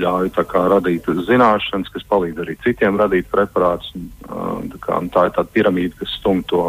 ļauj 0.00 0.30
kā, 0.48 0.62
radīt 0.72 1.08
zināšanas, 1.28 1.90
kas 1.92 2.06
palīdz 2.08 2.40
arī 2.44 2.56
citiem 2.64 2.96
radīt 3.00 3.28
preparātus. 3.32 3.92
Tā, 4.24 4.80
kā, 4.80 5.00
tā 5.12 5.26
ir 5.28 5.34
tāda 5.36 5.48
piramīda, 5.52 5.98
kas 6.00 6.16
stum 6.20 6.40
to 6.48 6.62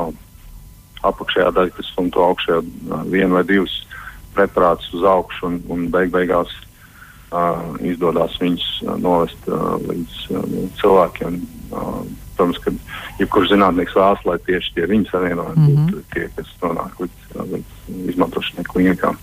apakšējā 1.08 1.52
daļa, 1.56 1.76
kas 1.78 1.92
stum 1.94 2.10
to 2.12 2.24
augšējā 2.24 2.60
vienu 3.12 3.40
vai 3.40 3.46
divus 3.48 3.80
preparātus 4.36 4.92
uz 4.98 5.08
augšu 5.08 5.48
un, 5.50 5.58
un 5.72 5.88
beig 5.94 6.12
beigās 6.14 6.52
uh, 7.32 7.76
izdodas 7.86 8.36
viņus 8.42 8.68
novest 9.04 9.50
uh, 9.52 9.76
līdz 9.84 10.20
uh, 10.32 10.54
cilvēkiem. 10.82 11.40
Uh, 11.72 12.04
protams, 12.38 12.60
ka 12.64 12.74
jebkurš 13.20 13.54
zinātnieks 13.54 13.96
vēlas, 13.98 14.26
lai 14.26 14.38
tieši 14.48 14.74
tie 14.76 14.88
viņa 14.90 15.12
savienojumi 15.12 15.56
mm 15.56 15.68
-hmm. 15.68 15.92
būtu 15.92 16.04
tie, 16.14 16.30
kas 16.36 16.52
nonāk 16.62 17.00
līdz, 17.00 17.20
līdz 17.54 18.10
izmantošanai 18.14 18.68
klinikā. 18.74 19.16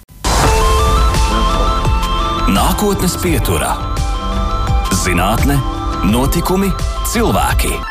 Nākotnes 2.50 3.14
pieturā- 3.22 3.76
zinātne, 5.04 5.60
notikumi, 6.04 6.72
cilvēki. 7.12 7.89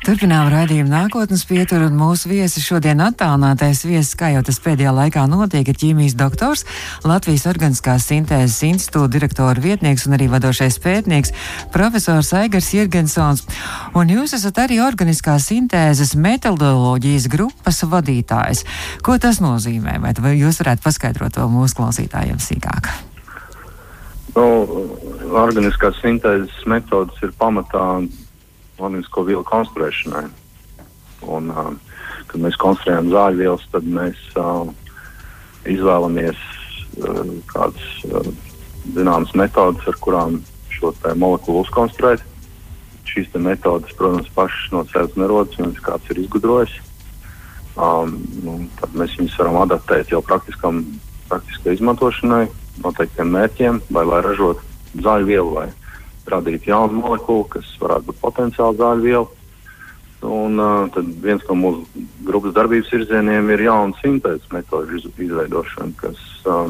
Turpinām 0.00 0.46
raidījumu 0.48 0.88
nākotnes 0.88 1.42
pieturu 1.44 1.90
un 1.90 1.96
mūsu 2.00 2.30
viesi 2.30 2.62
šodien 2.64 3.02
attālinātais 3.04 3.82
viesis, 3.84 4.14
kā 4.16 4.30
jau 4.32 4.40
tas 4.46 4.56
pēdējā 4.64 4.94
laikā 4.96 5.26
notiek, 5.28 5.66
ir 5.68 5.76
ķīmijas 5.76 6.14
doktors, 6.16 6.62
Latvijas 7.04 7.44
Organiskās 7.50 8.06
sintēzes 8.08 8.62
institūta 8.64 9.10
direktora 9.12 9.60
vietnieks 9.60 10.06
un 10.08 10.16
arī 10.16 10.30
vadošais 10.32 10.78
pētnieks, 10.80 11.34
profesors 11.74 12.32
Aigars 12.38 12.70
Jirgensons. 12.72 13.44
Un 13.92 14.08
jūs 14.14 14.32
esat 14.38 14.62
arī 14.64 14.80
Organiskās 14.80 15.50
sintēzes 15.50 16.14
metodoloģijas 16.16 17.28
grupas 17.28 17.82
vadītājs. 17.84 18.64
Ko 19.04 19.18
tas 19.20 19.42
nozīmē? 19.44 19.98
Vai 20.00 20.32
jūs 20.38 20.62
varētu 20.64 20.86
paskaidrot 20.86 21.36
to 21.36 21.44
mūsu 21.52 21.76
klausītājiem 21.76 22.40
sīkāk? 22.40 22.88
Nu, 24.32 24.48
organiskās 25.36 26.00
sintēzes 26.00 26.64
metodas 26.64 27.20
ir 27.20 27.36
pamatā 27.36 28.00
organisko 28.80 29.24
vielu 29.28 29.44
konstruēšanai. 29.46 30.26
Un, 31.28 31.50
uh, 31.52 31.72
kad 32.30 32.40
mēs 32.40 32.56
konstruējam 32.60 33.10
zāļu 33.12 33.42
vielas, 33.42 33.66
tad 33.72 33.88
mēs 33.88 34.20
uh, 34.40 34.68
izvēlamies 35.68 36.38
uh, 37.02 37.34
kādas 37.50 37.88
uh, 38.08 38.30
zināmas 38.94 39.34
metodas, 39.36 39.86
ar 39.90 39.98
kurām 40.04 40.40
šo 40.72 40.94
molekulu 41.20 41.64
uzkonstruēt. 41.64 42.24
Šīs 43.10 43.32
metodas, 43.42 43.92
protams, 43.98 44.30
pašas 44.36 44.70
no 44.72 44.84
sevis 44.92 45.16
nerodas, 45.18 45.58
viņas 45.58 45.82
kāds 45.82 46.12
ir 46.12 46.22
izgudrojis. 46.22 46.76
Um, 47.80 48.20
nu, 48.44 48.56
tad 48.78 48.94
mēs 48.98 49.16
viņus 49.18 49.38
varam 49.40 49.58
adaptēt 49.64 50.12
jau 50.12 50.20
praktiskam, 50.22 50.82
praktiskai 51.30 51.74
izmantošanai, 51.76 52.44
noteiktiem 52.84 53.30
mērķiem, 53.34 53.80
vai 53.94 54.04
lai 54.06 54.22
ražotu 54.26 55.02
zāļu 55.02 55.30
vielu 55.30 55.54
vai 55.54 55.68
radīt 56.32 56.68
jaunu 56.70 57.02
molekulu, 57.02 57.44
kas 57.56 57.68
varētu 57.82 58.10
būt 58.10 58.22
potenciāli 58.22 58.80
zāļu 58.80 59.06
viela. 59.06 59.28
Un 60.20 60.60
uh, 60.60 60.84
tad 60.92 61.06
viens 61.24 61.44
no 61.48 61.56
mūsu 61.56 62.04
grupas 62.28 62.52
darbības 62.56 62.90
virzieniem 62.92 63.48
ir 63.54 63.64
jauna 63.64 63.96
sintēzes 64.02 64.50
metožu 64.52 64.98
iz, 64.98 65.06
izveidošana, 65.16 65.94
kas 65.96 66.20
uh, 66.44 66.68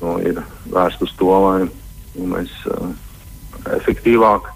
nu, 0.00 0.14
ir 0.24 0.40
vērsta 0.72 1.04
uz 1.04 1.12
to, 1.20 1.32
lai 1.44 1.58
nu, 1.66 2.28
mēs 2.32 2.54
uh, 2.72 2.94
efektīvāk, 3.76 4.48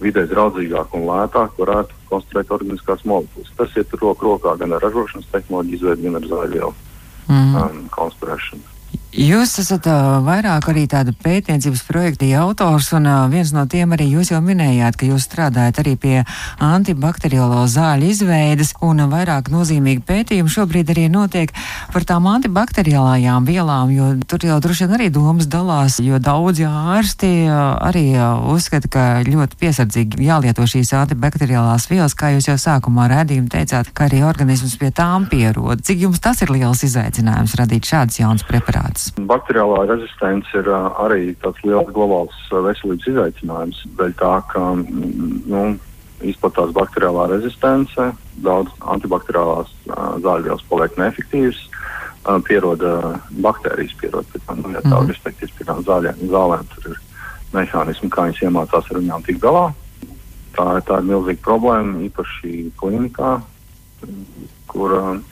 vidē 0.00 0.24
draudzīgāk 0.30 0.94
un 0.96 1.08
lētāk 1.08 1.58
varētu 1.58 1.98
konstruēt 2.10 2.52
organiskās 2.54 3.02
molekulas. 3.08 3.50
Tas 3.58 3.74
iet 3.76 3.98
roku 3.98 4.30
rokā 4.30 4.54
gan 4.60 4.76
ar 4.76 4.86
ražošanas 4.86 5.28
tehnoloģiju 5.34 5.80
izveidu, 5.80 6.06
gan 6.06 6.20
ar 6.20 6.28
zāļu 6.30 6.54
vielu 6.54 6.74
mm. 7.28 7.56
um, 7.64 7.82
konstruēšanu. 7.98 8.76
Jūs 9.10 9.56
esat 9.58 9.88
uh, 9.90 10.20
vairāk 10.22 10.68
arī 10.70 10.84
tāda 10.86 11.10
pētniecības 11.10 11.80
projekta 11.82 12.28
autors, 12.38 12.92
un 12.94 13.08
uh, 13.10 13.24
viens 13.26 13.48
no 13.50 13.64
tiem 13.66 13.90
arī 13.96 14.04
jūs 14.12 14.28
jau 14.30 14.38
minējāt, 14.38 14.94
ka 15.00 15.08
jūs 15.08 15.24
strādājat 15.26 15.80
arī 15.82 15.96
pie 15.98 16.12
antibakteriālo 16.62 17.64
zāļu 17.66 18.06
izveides, 18.06 18.70
un 18.86 19.02
uh, 19.02 19.08
vairāk 19.10 19.50
nozīmīgi 19.50 20.04
pētījumi 20.06 20.54
šobrīd 20.54 20.92
arī 20.94 21.08
notiek 21.10 21.50
par 21.90 22.06
tām 22.06 22.28
antibakteriālajām 22.30 23.48
vielām, 23.50 23.90
jo 23.96 24.12
tur 24.30 24.46
jau 24.46 24.60
droši 24.62 24.86
vien 24.86 24.94
arī 25.00 25.10
domas 25.10 25.50
dalās, 25.50 25.98
jo 25.98 26.22
daudzi 26.22 26.70
ārsti 26.70 27.32
uh, 27.48 27.82
arī 27.90 28.04
uh, 28.14 28.46
uzskata, 28.54 28.92
ka 28.94 29.08
ļoti 29.26 29.58
piesardzīgi 29.58 30.22
jālieto 30.28 30.68
šīs 30.70 30.94
antibakteriālās 31.00 31.88
vielas, 31.90 32.14
kā 32.14 32.30
jūs 32.36 32.46
jau 32.52 32.58
sākumā 32.62 33.10
redzījumi 33.10 33.50
teicāt, 33.58 33.90
ka 33.90 34.06
arī 34.06 34.22
organisms 34.30 34.78
pie 34.78 34.94
tām 34.94 35.26
pierod. 35.26 35.82
Cik 35.82 36.06
jums 36.06 36.22
tas 36.22 36.46
ir 36.46 36.54
liels 36.54 36.86
izaicinājums 36.86 37.58
radīt 37.58 37.90
šādus 37.90 38.22
jaunus 38.22 38.46
preparātus? 38.46 38.99
Rezistents. 39.00 39.26
Bakteriālā 39.26 39.86
rezistence 39.88 40.48
ir 40.54 40.68
arī 40.68 41.34
tāds 41.40 41.62
liels 41.64 41.90
globāls 41.92 42.34
veselības 42.50 43.06
izaicinājums. 43.08 43.86
Dēļ 43.96 44.12
tā, 44.18 44.42
ka 44.50 44.74
nu, 44.76 45.78
izplatās 46.22 46.72
bakteriālā 46.72 47.28
rezistence, 47.30 48.12
daudz 48.44 48.70
antibakteriālās 48.80 49.70
zāļvielas 50.20 50.64
paliek 50.68 50.96
neefektīvas, 50.98 51.60
pieroda 52.44 53.18
baktērijas, 53.40 53.96
pieroda 54.00 54.26
pie 54.32 54.40
tām 54.46 54.60
nu, 54.60 54.72
ja 54.74 54.82
tā, 54.82 55.00
mm. 55.00 55.08
respektīvi 55.08 55.52
pie 55.56 55.64
tām 55.64 55.84
zāļiem, 55.84 56.26
zālēm. 56.28 56.66
Tur 56.74 56.92
ir 56.92 57.00
mehānismi, 57.54 58.10
kā 58.10 58.26
viņas 58.28 58.42
iemācās 58.44 58.90
ar 58.90 59.00
viņām 59.00 59.24
tikt 59.24 59.40
galā. 59.40 59.70
Tā, 60.50 60.66
tā 60.84 60.98
ir 61.00 61.08
milzīga 61.08 61.40
problēma, 61.46 62.02
īpaši 62.04 62.72
klinikā, 62.76 63.38
kur 64.68 64.92
uh, 64.98 65.29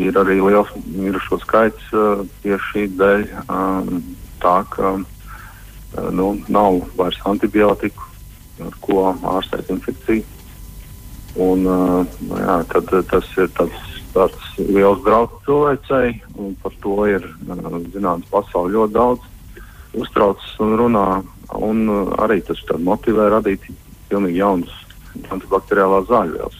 ir 0.00 0.18
arī 0.18 0.38
liels 0.40 0.70
mirušo 0.86 1.40
skaits 1.42 1.92
uh, 1.96 2.22
tieši 2.44 2.86
dēļ 2.98 3.24
um, 3.46 4.02
tā, 4.42 4.60
ka 4.72 4.92
uh, 4.96 6.10
nu, 6.14 6.32
nav 6.48 6.80
vairs 6.98 7.20
antibiotiku, 7.28 8.06
ar 8.66 8.76
ko 8.84 9.08
ārstēt 9.34 9.72
infekciju. 9.74 10.24
Un, 11.40 11.66
uh, 11.66 12.22
jā, 12.34 12.56
tad, 12.72 12.94
tas 13.10 13.28
ir 13.38 13.50
tāds, 13.58 13.82
tāds 14.14 14.48
liels 14.58 15.02
draudz 15.06 15.36
cilvēcei, 15.46 16.14
un 16.40 16.56
par 16.62 16.74
to 16.84 16.96
ir 17.10 17.26
uh, 17.26 17.76
zināms 17.94 18.26
pasauli 18.32 18.76
ļoti 18.78 18.96
daudz 18.96 20.00
uztraucas 20.00 20.56
un 20.64 20.74
runā. 20.80 21.06
Un 21.58 21.86
uh, 21.90 22.16
arī 22.22 22.40
tas 22.46 22.62
motivē 22.78 23.30
radīt 23.36 23.68
pilnīgi 24.10 24.42
jaunas 24.42 24.74
antibakteriālās 25.30 26.10
zāļvielas 26.10 26.59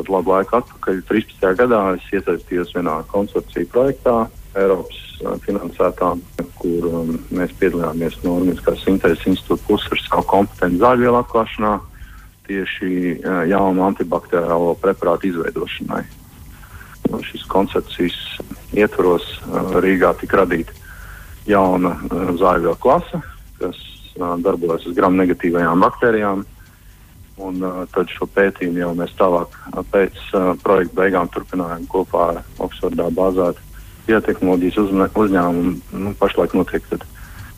kad 0.00 0.08
labu 0.08 0.32
laiku 0.32 0.56
atpakaļ, 0.56 1.02
13. 1.10 1.48
gadā, 1.60 1.80
es 1.98 2.06
iesaistījos 2.16 2.72
vienā 2.72 3.02
konsorcija 3.12 3.68
projektā, 3.68 4.16
Eiropas 4.56 5.02
finansētām, 5.44 6.22
kur 6.58 6.86
um, 6.88 7.10
mēs 7.36 7.52
piedalījāmies 7.60 8.16
no 8.24 8.38
Organiskās 8.38 8.80
sintēzes 8.86 9.26
institūta 9.28 9.66
puses 9.68 9.92
ar 9.92 10.00
savu 10.06 10.24
kompetenci 10.30 10.80
zāļvielu 10.80 11.20
atklāšanā, 11.20 11.74
tieši 12.48 12.88
uh, 13.12 13.42
jaunu 13.50 13.84
antibakteriālo 13.90 14.72
preparātu 14.80 15.28
izveidošanai. 15.28 16.02
Un 17.10 17.22
šis 17.26 17.44
koncepcijas 17.52 18.16
ietvaros 18.72 19.26
uh, 19.44 19.76
Rīgā 19.84 20.14
tika 20.22 20.40
radīta 20.40 20.74
jauna 21.50 21.92
uh, 21.98 22.32
zāļvielu 22.40 22.78
klase, 22.80 23.20
kas 23.60 23.84
uh, 24.16 24.34
darbojas 24.40 24.88
uz 24.88 24.96
gram 24.96 25.20
negatīvajām 25.20 25.84
baktērijām. 25.84 26.48
Un, 27.40 27.62
uh, 27.62 27.82
tad 27.94 28.10
šo 28.12 28.26
pētījumu 28.34 28.82
jau 28.82 28.90
mēs 28.98 29.12
tālāk 29.16 29.54
uh, 29.70 29.82
pēc 29.92 30.18
uh, 30.34 30.52
projekta 30.62 30.98
beigām 31.02 31.30
turpinājām 31.32 31.86
kopā 31.88 32.26
ar 32.34 32.40
Oksfordā 32.60 33.08
bāzētu 33.16 33.62
biotehnoloģijas 34.08 34.80
uzņē, 34.84 35.10
uzņēmumu. 35.14 35.74
Nu, 36.04 36.14
pašlaik 36.20 36.56
notiek 36.58 36.86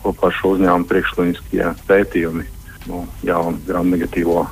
kopā 0.02 0.28
ar 0.28 0.36
šo 0.38 0.56
uzņēmumu 0.56 0.90
priekšklīniskie 0.90 1.70
pētījumi 1.88 2.46
no 2.90 3.06
jaunu 3.26 3.58
gram 3.66 3.90
negatīvo 3.90 4.44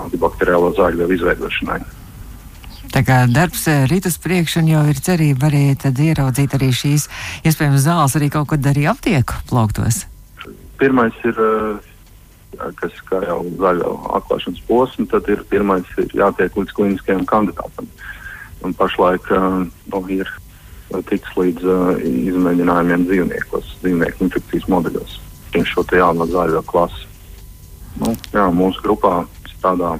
antibakteriālo 0.00 0.72
zāļu 0.76 1.10
izveidošanai. 1.16 1.82
Tā 2.92 3.00
kā 3.08 3.22
darbs 3.30 3.64
eh, 3.72 3.86
rīt 3.88 4.04
uz 4.08 4.18
priekšu, 4.20 4.60
un 4.60 4.68
jau 4.68 4.82
ir 4.90 4.98
cerība 5.00 5.48
arī 5.48 5.62
ieraudzīt 5.72 6.56
arī 6.58 6.68
šīs 6.76 7.06
iespējams 7.48 7.86
zāles 7.86 8.16
arī 8.18 8.28
kaut 8.32 8.50
kad 8.52 8.66
arī 8.68 8.84
aptieku 8.90 9.38
plauktos. 9.48 10.02
Pirmais 10.80 11.16
ir, 11.24 11.38
eh, 11.40 11.91
kas 12.78 12.96
kā 13.08 13.22
jau 13.24 13.40
zaļo 13.60 13.92
atklāšanas 14.18 14.62
posms, 14.68 15.10
tad 15.12 15.28
ir 15.32 15.42
pirmais 15.50 15.88
ir 16.00 16.12
jātiek 16.16 16.56
līdz 16.58 16.74
kliniskajam 16.76 17.24
kandidātam. 17.28 17.88
Un 18.62 18.74
pašlaik 18.78 19.26
uh, 19.34 19.64
nu, 19.92 20.02
ir 20.12 20.28
tiks 21.08 21.36
līdz 21.38 21.66
uh, 21.66 22.02
izmēģinājumiem 22.06 23.06
dzīvniekos, 23.08 23.76
dzīvnieku 23.82 24.28
infekcijas 24.28 24.68
modeļos. 24.70 25.18
Viņš 25.56 25.74
šo 25.74 25.84
te 25.88 26.00
jaunu 26.00 26.28
zaļo 26.30 26.62
klasi. 26.68 27.08
Nu, 28.00 28.14
jā, 28.32 28.46
mūsu 28.54 28.80
grupā 28.84 29.22
strādā 29.50 29.96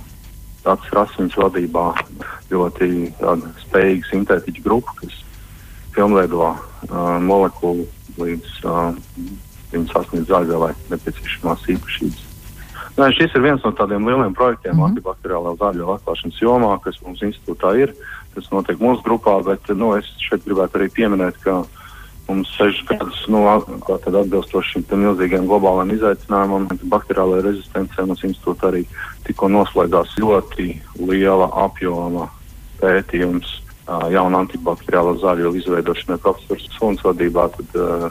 tāds 0.63 0.93
rasiņas 0.95 1.39
vadībā 1.41 1.87
ļoti 2.53 2.89
spējīga 3.65 4.11
sintētiķa 4.11 4.65
grupa, 4.65 4.95
kas 5.01 5.17
pilnveido 5.97 6.53
uh, 6.53 6.61
molekulu 7.21 7.89
līdz 8.21 8.61
uh, 8.69 8.93
viņas 9.73 9.95
sasniedz 9.97 10.29
zaļvielai 10.31 10.73
nepieciešamās 10.93 11.67
īpašības. 11.75 12.32
Nē, 12.93 13.09
šis 13.17 13.33
ir 13.33 13.45
viens 13.45 13.63
no 13.65 13.73
tādiem 13.73 14.05
lieliem 14.05 14.35
projektiem 14.37 14.75
mm 14.75 14.81
-hmm. 14.81 14.91
antibakteriālā 14.91 15.55
zāļu 15.57 15.95
atklāšanas 15.95 16.41
jomā, 16.43 16.73
kas 16.85 17.01
mums 17.03 17.23
institūtā 17.23 17.77
ir. 17.81 17.95
Tas 18.35 18.51
notiek 18.51 18.79
mūsu 18.79 19.03
grupā, 19.05 19.45
bet 19.45 19.69
nu, 19.77 19.95
es 19.97 20.05
šeit 20.19 20.45
gribētu 20.45 20.79
arī 20.79 20.89
pieminēt, 20.93 21.37
ka 21.45 21.65
mums 22.29 22.49
sešas 22.57 22.87
gadus 22.89 23.25
nu, 23.29 23.49
atbilstoši 23.49 24.73
šim 24.73 24.85
milzīgajam 24.91 25.47
globālajam 25.47 25.91
izaicinājumam, 25.97 26.69
bakteriālajai 26.85 27.47
rezistencei 27.49 28.07
mums 28.07 28.25
institūtā 28.25 28.69
arī 28.69 28.87
tikko 29.25 29.49
noslēdzās 29.49 30.17
ļoti 30.19 30.81
liela 31.01 31.51
apjoma 31.65 32.29
pētījums 32.81 33.63
jaunu 34.11 34.39
antibakteriālo 34.39 35.17
zāļu 35.21 35.57
izveidošanai 35.59 36.21
profesors 36.23 36.69
Suns 36.79 37.03
vadībā. 37.05 37.49
Tad, 37.57 37.77
uh, 37.77 38.09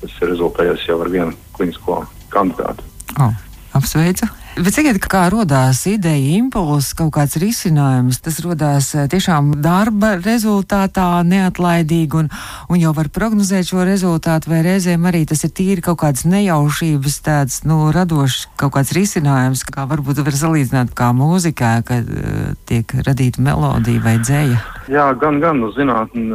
tas 0.00 0.20
ir 0.20 0.32
rezultējies 0.34 0.88
jau 0.88 1.00
ar 1.00 1.10
vienu 1.10 1.32
klinisko 1.56 2.02
kandidātu. 2.30 2.84
Oh. 3.16 3.45
Apsveicu! 3.76 4.28
Bet 4.56 4.72
sakiet, 4.72 4.96
kā 5.04 5.26
radās 5.28 5.82
ideja, 5.84 6.38
impulss, 6.38 6.94
kaut 6.96 7.10
kāds 7.12 7.36
risinājums, 7.36 8.22
tas 8.24 8.38
radās 8.40 8.86
eh, 8.96 9.04
tiešām 9.12 9.50
darba 9.60 10.14
rezultātā 10.16 11.20
neatlaidīgi 11.28 12.16
un, 12.16 12.30
un 12.72 12.80
jau 12.80 12.94
var 12.96 13.10
prognozēt 13.12 13.68
šo 13.68 13.84
rezultātu, 13.84 14.48
vai 14.54 14.62
reizēm 14.64 15.04
arī 15.10 15.26
tas 15.28 15.44
ir 15.44 15.52
tīri 15.52 15.84
kaut 15.84 16.00
kāds 16.00 16.24
nejaušības 16.24 17.18
tāds, 17.28 17.60
nu, 17.68 17.82
radošs 17.92 18.46
kaut 18.56 18.78
kāds 18.78 18.96
risinājums, 18.96 19.66
kā 19.68 19.84
varbūt 19.92 20.24
var 20.24 20.40
salīdzināt 20.40 20.96
kā 20.96 21.12
mūzikā, 21.12 21.76
kad 21.84 22.08
uh, 22.08 22.54
tiek 22.64 22.96
radīta 23.04 23.44
melodija 23.44 24.00
vai 24.08 24.16
dzēja. 24.24 24.62
Jā, 24.88 25.10
gan, 25.20 25.36
gan, 25.44 25.60
nu, 25.60 25.68
zinātni 25.76 26.30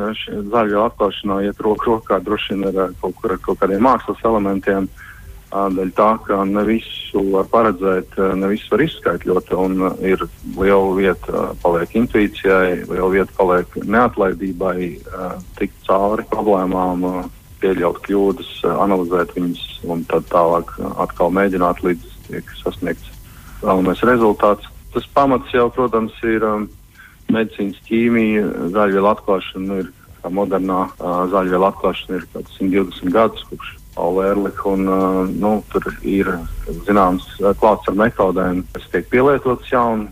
zaļo 0.53 0.85
atklāšanā 0.91 1.41
iet 1.47 1.65
roku 1.65 1.95
rokā 1.95 2.21
droši 2.21 2.53
vien 2.53 2.69
ar 2.69 2.93
kaut, 3.01 3.17
kur, 3.17 3.33
ar 3.33 3.41
kaut 3.41 3.63
kādiem 3.63 3.81
mākslas 3.89 4.21
elementiem. 4.29 4.91
Dēļ 5.51 5.89
tā, 5.97 6.07
ka 6.23 6.45
ne 6.47 6.63
visu 6.63 7.21
var 7.33 7.47
paredzēt, 7.51 8.15
ne 8.39 8.47
visu 8.53 8.71
var 8.71 8.83
izskaidrot, 8.85 9.51
un 9.59 9.83
ir 9.99 10.23
liela 10.55 10.93
vieta 10.95 11.43
paliek 11.63 11.95
intuīcijai, 11.99 12.85
liela 12.87 13.09
vieta 13.11 13.35
paliek 13.35 13.75
neatlaidībai, 13.83 14.77
tikt 15.59 15.75
cauri 15.87 16.23
problēmām, 16.31 17.03
pieļaut 17.61 17.99
kļūdas, 18.05 18.53
analizēt 18.79 19.35
viņas 19.35 19.65
un 19.91 20.05
tad 20.09 20.29
tālāk 20.31 20.71
atkal 21.03 21.33
mēģināt 21.35 21.83
līdz 21.83 22.15
tiek 22.29 22.55
sasniegts 22.61 23.11
vēlamais 23.61 24.01
rezultāts. 24.07 24.71
Tas 24.95 25.05
pamats 25.13 25.51
jau, 25.53 25.67
protams, 25.71 26.15
ir 26.23 26.47
medicīnas 27.31 27.83
ķīmija, 27.87 28.47
zaļvielu 28.71 29.11
atklāšana 29.11 29.83
ir 29.83 29.91
modernā 30.31 30.85
zaļvielu 31.35 31.69
atklāšana 31.73 32.21
ir 32.21 32.27
120 32.33 33.13
gadus 33.13 33.45
kopš 33.51 33.80
Paula 33.95 34.27
Erlicha. 34.31 34.69
Un, 34.69 34.87
uh, 34.87 35.29
nu, 35.29 35.53
tur 35.71 35.87
ir 36.07 36.29
zināms 36.87 37.27
klāsts 37.59 37.91
ar 37.91 37.97
metodēm, 37.99 38.63
kas 38.73 38.87
tiek 38.93 39.09
pielietotas 39.11 39.71
jaunu 39.71 40.09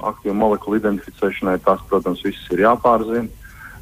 aktīvu 0.00 0.36
molekulu 0.36 0.80
identificēšanai. 0.80 1.58
Tās, 1.64 1.82
protams, 1.90 2.24
visas 2.24 2.48
ir 2.54 2.64
jāpārzina. 2.64 3.28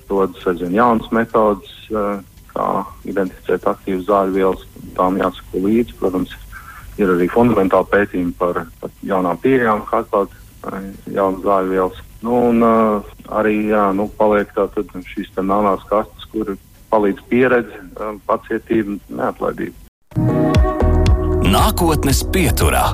Rodas 0.08 0.44
aizvien 0.48 0.76
jaunas 0.76 1.08
metodas, 1.12 1.70
uh, 1.92 2.18
kā 2.54 2.68
identificēt 3.08 3.66
aktīvas 3.70 4.06
zāļu 4.08 4.36
vielas. 4.36 4.66
Tām 4.98 5.20
jāsako 5.20 5.64
līdzi. 5.66 5.96
Protams, 6.00 6.34
ir 6.98 7.14
arī 7.14 7.28
fundamentāli 7.32 7.92
pētījumi 7.92 8.36
par, 8.38 8.64
par 8.82 8.94
jaunām 9.06 9.40
pieejām, 9.42 9.84
kā 9.88 10.02
atklāt 10.02 10.32
uh, 10.34 10.78
jaunas 11.06 11.44
zāļu 11.44 11.74
vielas. 11.74 12.04
Nu, 12.24 12.40
un, 12.50 12.64
uh, 12.66 13.18
arī 13.38 13.68
jā, 13.70 13.84
nu, 13.94 14.08
paliek 14.18 14.50
tātad 14.56 14.90
šīs 15.12 15.30
tā 15.36 15.44
melnās 15.46 15.84
kastes, 15.90 16.26
kur 16.32 16.56
palīdz 16.92 17.24
pieredze, 17.30 17.82
pacietība, 18.28 18.98
neatlaidība. 19.08 19.76
Nākotnes 21.48 22.24
pieturā. 22.32 22.86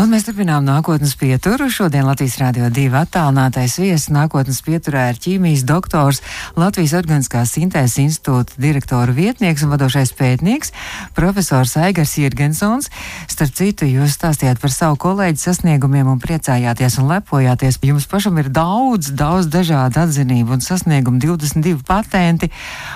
Un 0.00 0.08
mēs 0.08 0.24
turpinām 0.24 0.64
nākotnes 0.64 1.10
pieturu. 1.20 1.66
Šodien 1.68 2.06
Latvijas 2.08 2.38
Rādio 2.40 2.70
2 2.72 2.94
attālinātais 3.02 3.74
viesis 3.76 4.06
nākotnes 4.08 4.62
pieturā 4.64 5.10
ir 5.10 5.18
ķīmijas 5.20 5.66
doktors, 5.68 6.22
Latvijas 6.56 6.94
Organiskās 6.96 7.52
sintēzes 7.52 7.98
institūta 8.00 8.56
direktora 8.56 9.12
vietnieks 9.12 9.66
un 9.66 9.74
vadošais 9.74 10.14
pētnieks, 10.16 10.72
profesors 11.12 11.76
Aigars 11.76 12.14
Jirgensons. 12.16 12.88
Starp 13.28 13.52
citu, 13.58 13.84
jūs 13.90 14.14
stāstījāt 14.16 14.62
par 14.62 14.72
savu 14.72 14.96
kolēģi 15.04 15.42
sasniegumiem 15.42 16.08
un 16.14 16.22
priecājāties 16.24 16.96
un 17.02 17.12
lepojāties. 17.12 17.76
Jums 17.84 18.08
pašam 18.08 18.40
ir 18.40 18.48
daudz, 18.48 19.12
daudz 19.12 19.52
dažādu 19.52 20.00
atzinību 20.06 20.56
un 20.56 20.64
sasniegumu, 20.64 21.20
22 21.20 21.84
patenti, 21.84 22.48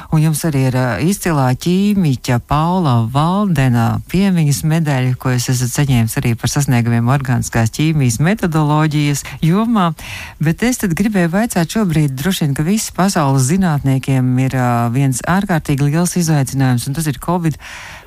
un 0.09 0.25
jums 0.25 0.41
arī 0.49 0.65
ir 0.71 0.81
izcilā 1.11 1.51
ķīmiķa 1.53 2.41
Paula 2.49 3.03
Valdena 3.13 4.01
piemiņas 4.09 4.65
medaļa, 4.73 5.15
ko 5.21 5.37
jūs 5.37 5.53
esat 5.53 5.77
saņēmis 5.83 6.21
arī 6.23 6.33
par 6.41 6.57
sasniegumiem 6.57 6.94
jautājumiem 6.95 7.11
organiskās 7.11 7.73
ķīmijas 7.75 8.21
metodoloģijas 8.23 9.25
jomā, 9.43 9.95
bet 10.41 10.63
es 10.63 10.79
tad 10.79 10.95
gribēju 10.95 11.31
vaicāt 11.33 11.71
šobrīd 11.71 12.15
droši 12.15 12.45
vien, 12.45 12.55
ka 12.55 12.63
visi 12.63 12.93
pasaules 12.95 13.49
zinātniekiem 13.49 14.39
ir 14.39 14.55
uh, 14.55 14.93
viens 14.93 15.21
ārkārtīgi 15.27 15.91
liels 15.91 16.17
izaicinājums, 16.17 16.87
un 16.87 16.95
tas 16.95 17.07
ir 17.07 17.19
Covid 17.19 17.59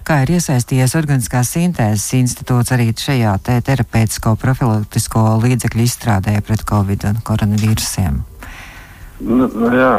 kā 0.08 0.24
ir 0.24 0.38
iesaistījies 0.38 0.96
Organiskās 0.96 1.52
sintēzes 1.52 2.14
institūts 2.16 2.72
arī 2.72 2.94
šajā 2.96 3.36
te 3.44 3.60
terapeitisko 3.62 4.38
profilaktisko 4.40 5.40
līdzekļu 5.44 5.84
izstrādē 5.84 6.40
pret 6.42 6.64
Covid 6.64 7.10
un 7.10 7.20
koronavīrusiem? 7.28 8.24
Nu, 9.20 9.48
nu, 9.50 9.72
jā, 9.74 9.94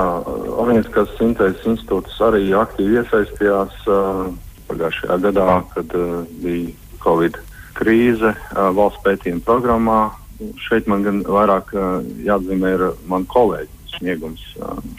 Organiskās 0.57 1.13
sintēzes 1.19 1.67
institūts 1.75 2.17
arī 2.25 2.47
aktīvi 2.57 3.03
iesaistījās 3.03 3.85
uh, 3.91 4.25
pagājušajā 4.71 5.21
gadā, 5.29 5.51
kad 5.75 5.99
uh, 5.99 6.25
bija 6.41 6.73
Covid 7.03 7.37
krīze 7.79 8.35
valsts 8.55 9.03
pētījuma 9.05 9.45
programmā. 9.47 10.01
Šeit 10.69 10.87
man 10.91 11.03
gan 11.07 11.23
vairāk 11.27 11.73
jāatzīmē 12.27 12.75
ir 12.77 12.85
man 13.11 13.27
kolēģi 13.31 13.97
sniegums 13.97 14.45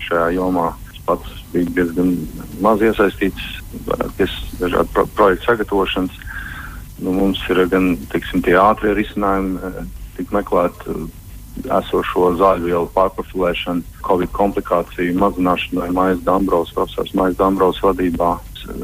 šajā 0.08 0.32
jomā. 0.36 0.72
Es 0.92 1.00
pats 1.08 1.44
biju 1.54 1.72
diezgan 1.78 2.16
maz 2.64 2.84
iesaistīts 2.84 3.46
pie 4.18 4.28
dažādu 4.60 4.90
pro 4.96 5.06
projektu 5.16 5.52
sagatavošanas. 5.52 6.26
Nu, 7.00 7.14
mums 7.16 7.40
ir 7.48 7.64
gan 7.72 7.94
tiksim, 8.12 8.44
tie 8.44 8.58
ātrie 8.60 8.92
risinājumi, 8.98 9.86
tik 10.18 10.34
meklēt 10.36 10.84
esošo 11.80 12.34
zāļu 12.40 12.68
vielu 12.68 12.90
pārprofilēšanu, 12.96 13.84
covid 14.04 14.32
komplikāciju 14.36 15.16
mazināšanu 15.20 15.84
vai 15.84 15.90
Maijas 15.96 16.22
Dambrovs, 16.28 16.74
profesors 16.76 17.16
Maijas 17.16 17.40
Dambrovs 17.40 17.80
vadībā 17.84 18.36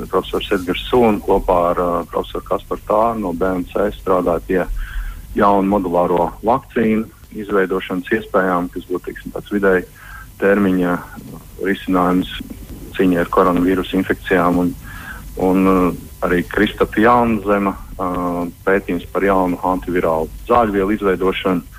profesors 0.09 0.51
Edgars 0.55 0.85
Sūns 0.89 1.23
kopā 1.25 1.57
ar 1.71 1.81
uh, 1.81 1.97
profesoru 2.11 2.45
Kasparu 2.47 2.85
Tāru 2.87 3.21
no 3.23 3.33
BMC 3.37 3.89
strādāja 3.97 4.43
pie 4.47 4.61
jaunu 5.35 5.69
modulāro 5.75 6.29
vakcīnu 6.45 7.05
izveidošanas 7.35 8.11
iespējām, 8.15 8.69
kas 8.71 8.87
būtu 8.89 9.09
tiksim, 9.09 9.33
tāds 9.35 9.51
vidēji 9.51 9.87
termiņa 10.39 10.95
risinājums 11.65 12.31
cīņai 12.95 13.21
ar 13.23 13.31
koronavīrusu 13.31 13.99
infekcijām. 13.99 14.61
Un, 14.63 14.73
un 15.43 15.71
uh, 15.71 15.85
arī 16.25 16.41
Kristapa 16.47 17.01
Jaunzema 17.01 17.75
uh, 17.75 18.43
pētījums 18.67 19.07
par 19.11 19.27
jaunu 19.27 19.59
antivirālu 19.67 20.31
zāļu 20.47 20.79
vielu 20.79 20.97
izveidošanu. 20.97 21.71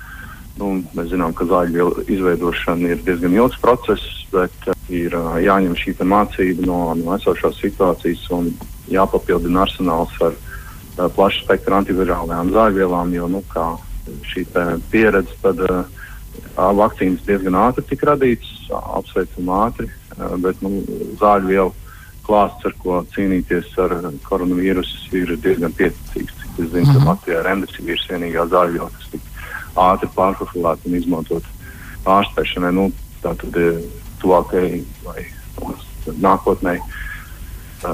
Nu, 0.57 0.71
mēs 0.97 1.11
zinām, 1.11 1.35
ka 1.37 1.45
zāļu 1.45 1.91
izveidošana 2.09 2.95
ir 2.95 3.03
diezgan 3.05 3.35
ilgs 3.37 3.59
process, 3.61 4.23
bet 4.33 4.69
uh, 4.69 4.76
ir 4.89 5.15
jāņem 5.43 5.75
šī 5.75 5.95
mācība 6.03 6.65
no, 6.65 6.79
no 6.95 7.15
esošās 7.17 7.59
situācijas 7.61 8.23
un 8.35 8.51
jāpapildina 8.91 9.65
arsenāls 9.65 10.13
ar 10.23 10.33
uh, 10.33 11.07
plašu 11.15 11.43
spektru 11.43 11.75
antivirālajām 11.79 12.53
zāļvielām, 12.55 13.13
jo 13.15 13.27
nu, 13.31 13.43
šī 14.31 14.45
pieredze 14.91 15.35
tad 15.43 15.59
uh, 15.67 15.83
vakcīnas 16.55 17.25
diezgan 17.27 17.59
ātri 17.59 17.83
tika 17.89 18.13
radītas, 18.13 18.53
apsveicam 18.71 19.51
ātri, 19.57 19.89
uh, 20.17 20.37
bet 20.43 20.63
nu, 20.63 20.81
zāļu 21.19 21.51
vielu 21.51 21.75
klāsts, 22.27 22.65
ar 22.67 22.75
ko 22.81 23.01
cīnīties 23.15 23.75
ar 23.79 23.95
koronavīrusu, 24.27 25.03
ir 25.15 25.35
diezgan 25.43 25.75
pieticīgs. 25.77 26.35
Cik 26.41 26.59
es 26.63 26.71
zinu, 26.73 26.87
mm 26.87 26.95
-hmm. 26.95 27.07
Latvijā 27.07 27.43
remdesivīrs 27.45 28.07
vienīgā 28.09 28.47
zāļu 28.51 28.73
viela, 28.75 28.89
kas 28.97 29.11
tik 29.13 29.21
ātri 29.75 30.09
pārprofilēta 30.15 30.89
un 30.89 30.97
izmantot 30.99 31.47
ārstēšanai. 32.05 32.73
Nu, 32.73 32.89
tā 33.23 33.35
tad 33.39 33.55
tuvākajai 34.21 34.81
vai 35.05 35.25
nākotnē 36.23 36.77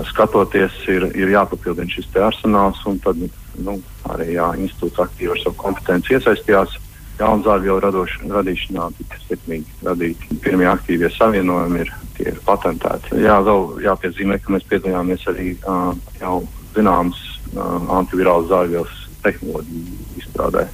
skatoties, 0.09 0.75
ir, 0.87 1.09
ir 1.17 1.33
jāpapildina 1.33 1.91
šis 1.91 2.07
arsenāls. 2.15 2.81
Tad 3.03 3.19
nu, 3.63 3.77
arī 4.13 4.33
jā, 4.37 4.47
institūts 4.59 5.03
aktīvi 5.03 5.33
ar 5.35 5.43
savu 5.43 5.59
kompetenci 5.61 6.15
iesaistījās 6.17 6.77
jaunu 7.19 7.45
zāļu 7.45 7.77
radīšanā, 7.83 8.87
tika 8.97 9.19
sekmīgi 9.27 9.85
radīti. 9.85 10.39
Pirmie 10.43 10.67
aktīvie 10.71 11.11
savienojumi 11.13 11.83
ir, 11.83 11.93
ir 12.25 12.39
patentēti. 12.47 13.19
Jā, 13.21 13.37
vēl 13.45 13.83
jāpiezīmē, 13.85 14.39
ka 14.41 14.55
mēs 14.55 14.65
piedalījāmies 14.71 15.27
arī 15.31 15.53
uh, 15.61 15.91
jau 16.21 16.39
zināmas 16.73 17.19
uh, 17.53 17.77
antivirālas 17.99 18.49
zāļvielas 18.49 19.01
tehnoloģiju 19.23 19.99
izstrādē 20.23 20.65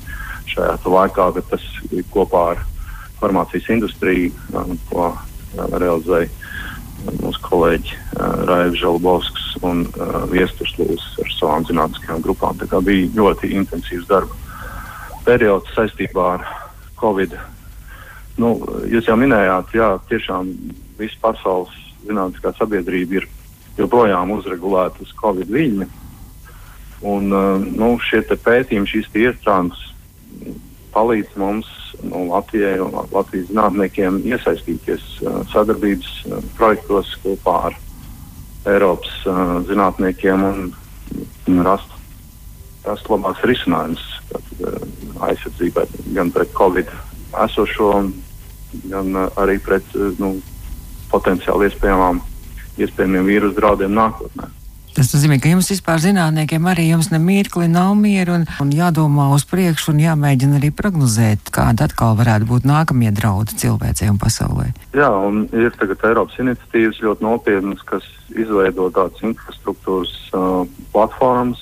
šajā 0.50 0.78
laikā, 0.86 1.28
bet 1.36 1.50
tas 1.52 1.66
kopā 2.14 2.46
ar 2.54 2.64
farmācijas 3.20 3.68
industriju, 3.76 4.32
uh, 4.54 4.72
ko 4.90 5.12
realizēja 5.56 6.30
mūsu 7.22 7.42
kolēģi 7.46 7.98
Raivs 8.50 8.80
Žalbovskis 8.82 9.48
un 9.66 9.86
Viesturs 10.32 10.76
Lūsis 10.80 11.20
ar 11.24 11.32
savām 11.38 11.68
zinātniskajām 11.70 12.24
grupām. 12.26 12.58
Tā 12.60 12.68
kā 12.70 12.82
bija 12.84 13.10
ļoti 13.16 13.54
intensīvs 13.56 14.08
darba 14.10 14.36
periods 15.26 15.72
saistībā 15.76 16.26
ar 16.38 16.46
Covid. 17.00 17.36
Nu, 18.40 18.56
jūs 18.88 19.08
jau 19.08 19.18
minējāt, 19.20 19.74
jā, 19.76 19.90
tiešām 20.12 20.52
visa 21.00 21.20
pasaules 21.24 21.76
zinātniskā 22.08 22.54
sabiedrība 22.58 23.20
ir 23.20 23.28
joprojām 23.80 24.32
uzregulēta 24.36 25.04
uz 25.04 25.12
Covid 25.20 25.52
viļņa. 25.52 25.88
Un, 27.10 27.32
nu, 27.80 27.94
šie 28.04 28.26
pētījumi, 28.28 28.90
šīs 28.92 29.12
iestrādes 29.16 29.89
palīdz 30.94 31.38
mums 31.40 31.70
nu, 32.04 32.26
Latvijai 32.30 32.80
un 32.84 32.96
Latvijas 33.12 33.50
zinātniekiem 33.50 34.22
iesaistīties 34.30 35.06
uh, 35.24 35.40
sadarbības 35.54 36.12
uh, 36.28 36.44
projektos 36.58 37.12
kopā 37.24 37.56
ar 37.70 37.78
Eiropas 38.70 39.16
uh, 39.28 39.60
zinātniekiem 39.70 40.46
un, 40.46 40.70
un 41.50 41.62
rast, 41.66 41.96
rast 42.88 43.10
labāks 43.12 43.46
risinājums 43.48 44.04
uh, 44.36 44.78
aizsardzībai 45.30 45.88
gan 46.18 46.32
pret 46.36 46.54
Covid 46.58 46.92
esošo, 47.46 47.92
gan 48.92 49.16
uh, 49.16 49.28
arī 49.42 49.58
pret 49.64 49.98
uh, 49.98 50.12
nu, 50.22 50.38
potenciāli 51.10 51.70
iespējamām, 51.70 52.22
iespējamiem 52.78 53.30
vīrusu 53.34 53.58
draudiem 53.58 53.96
nākotnē. 53.98 54.52
Tas 54.96 55.12
nozīmē, 55.14 55.38
ka 55.40 55.52
jums 55.52 55.70
vispār 55.70 56.02
zinātniekiem 56.02 56.66
arī 56.72 56.88
jums 56.90 57.12
nemirkli 57.14 57.68
nav 57.72 57.94
mieru 58.00 58.40
un, 58.40 58.46
un 58.64 58.72
jādomā 58.74 59.30
uz 59.36 59.46
priekšu 59.48 59.94
un 59.94 60.02
jāmēģina 60.02 60.58
arī 60.58 60.72
prognozēt, 60.76 61.52
kāda 61.56 61.86
atkal 61.88 62.18
varētu 62.20 62.50
būt 62.50 62.66
nākamie 62.68 63.12
draudi 63.16 63.58
cilvēcei 63.62 64.10
un 64.12 64.18
pasaulē. 64.22 64.72
Jā, 64.98 65.12
un 65.14 65.46
ir 65.54 65.76
tagad 65.78 66.04
Eiropas 66.10 66.40
iniciatīvas 66.42 67.02
ļoti 67.06 67.28
nopietnas, 67.28 67.86
kas 67.88 68.08
izveido 68.34 68.90
tādas 68.96 69.22
infrastruktūras 69.30 70.16
uh, 70.34 70.66
platformas, 70.94 71.62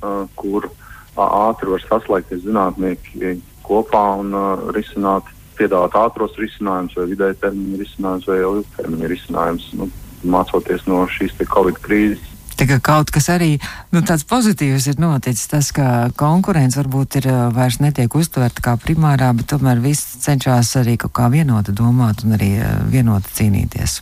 uh, 0.00 0.24
kur 0.38 0.70
uh, 0.70 1.26
ātri 1.50 1.74
var 1.74 1.86
saslēgties 1.88 2.46
zinātnieki 2.46 3.36
kopā 3.66 4.06
un 4.22 4.32
uh, 4.38 4.68
risināt, 4.76 5.26
piedāvāt 5.58 5.98
ātros 5.98 6.38
risinājumus 6.40 6.96
vai 6.96 7.10
vidēja 7.10 7.40
termiņa 7.42 7.82
risinājumus 7.82 8.30
vai 8.30 8.38
ilgtermiņa 8.46 9.10
risinājumus. 9.12 9.68
Nu, 9.78 9.90
mācoties 10.22 10.84
no 10.86 11.02
šīs 11.10 11.34
Covid 11.50 11.80
krīzes, 11.82 12.22
Tā 12.62 12.68
kā 12.68 12.76
kaut 12.78 13.08
kas 13.10 13.24
arī 13.32 13.56
nu, 13.90 14.04
tāds 14.06 14.22
pozitīvs 14.30 14.84
ir 14.92 15.00
noticis, 15.02 15.48
tas, 15.50 15.72
ka 15.74 16.12
konkurence 16.14 16.78
varbūt 16.78 17.16
ir 17.18 17.26
vairs 17.50 17.80
netiek 17.82 18.14
uztverta 18.14 18.62
kā 18.62 18.76
primārā, 18.78 19.32
bet 19.34 19.48
tomēr 19.50 19.82
viss 19.82 20.20
cenšas 20.22 20.70
arī 20.78 20.94
kaut 21.02 21.10
kā 21.18 21.26
vienoti 21.32 21.74
domāt 21.74 22.22
un 22.22 22.36
arī 22.36 22.52
vienoti 22.92 23.34
cīnīties. 23.34 23.96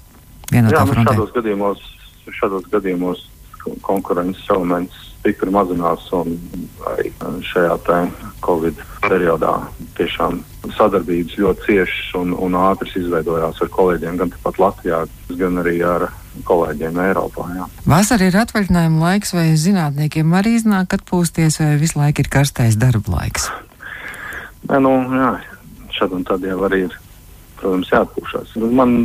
Vienotā 0.52 0.76
Jā, 0.76 0.84
nu, 0.92 1.06
šādos 1.08 1.32
gadījumos, 1.38 1.88
šādos 2.36 2.68
gadījumos 2.68 3.24
konkurences 3.80 4.52
elements 4.52 5.08
stipri 5.14 5.56
mazinās 5.56 6.04
un 6.20 6.36
arī 6.92 7.16
šajā 7.54 7.80
Covid 8.44 8.76
periodā 9.08 9.56
tiešām 9.96 10.42
sadarbības 10.76 11.40
ļoti 11.40 11.64
ciešas 11.64 12.16
un, 12.20 12.36
un 12.36 12.60
ātras 12.60 12.92
izveidojās 13.00 13.64
ar 13.64 13.72
kolēģiem 13.72 14.20
gan 14.20 14.36
tepat 14.36 14.60
Latvijā, 14.60 15.06
gan 15.40 15.64
arī 15.64 15.80
ar 15.80 16.10
kolēģiem 16.46 16.98
Eiropā. 17.04 17.46
Jā. 17.56 17.66
Vasarā 17.90 18.30
ir 18.30 18.38
atvaļinājuma 18.40 19.02
laiks, 19.04 19.34
vai 19.34 19.50
zinātniekiem 19.58 20.34
arī 20.38 20.56
iznāk 20.58 20.94
atpūsties, 20.98 21.60
vai 21.62 21.74
visu 21.80 21.98
laiku 22.00 22.24
ir 22.24 22.30
karstais 22.32 22.78
darba 22.80 23.16
laiks? 23.18 23.48
Nē, 24.68 24.78
nu, 24.84 24.92
jā, 25.16 25.32
šad 25.96 26.14
un 26.16 26.26
tad 26.28 26.44
jau 26.46 26.58
arī 26.68 26.84
ir, 26.86 26.96
protams, 27.60 27.90
jāatpūšas. 27.92 28.54
Nu, 28.60 28.70
man, 28.76 28.96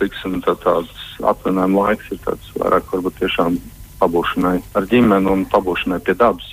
teiksim, 0.00 0.40
tā, 0.44 0.56
tāds 0.64 1.04
atvaļinājuma 1.20 1.88
laiks 1.88 2.12
ir 2.14 2.22
tāds 2.24 2.52
vairāk 2.58 2.92
varbūt 2.94 3.18
tiešām 3.22 3.58
pabūšanai 4.00 4.58
ar 4.78 4.88
ģimeni 4.90 5.30
un 5.30 5.44
pabūšanai 5.52 6.00
pie 6.06 6.16
dabas, 6.18 6.48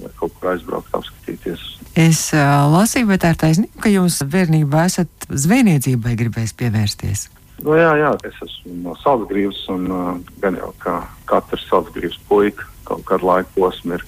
vai 0.00 0.12
kaut 0.20 0.32
kur 0.38 0.54
aizbraukt, 0.54 0.94
apskatīties. 0.96 1.66
Es 1.98 2.28
uh, 2.36 2.70
lasīju, 2.70 3.10
bet 3.10 3.24
tā 3.24 3.34
ir 3.34 3.40
taisnība, 3.40 3.82
ka 3.82 3.92
jūs 3.92 4.20
bērnībā 4.30 4.86
esat 4.86 5.28
zvejniecībai 5.28 6.16
gribējis 6.18 6.56
pievērsties. 6.58 7.28
Nu, 7.60 7.74
jā, 7.76 7.90
jā, 8.00 8.10
es 8.24 8.36
esmu 8.46 8.74
no 8.86 8.96
Salzgrības, 9.02 9.60
un 9.74 9.86
uh, 9.92 10.10
gan 10.40 10.56
jau 10.56 10.70
kā 10.80 10.96
katrs 11.28 11.66
Salzgrības 11.68 12.16
puika 12.28 12.66
kaut 12.88 13.04
kādu 13.08 13.28
laiku 13.28 13.52
posmu 13.58 13.98
ir 13.98 14.04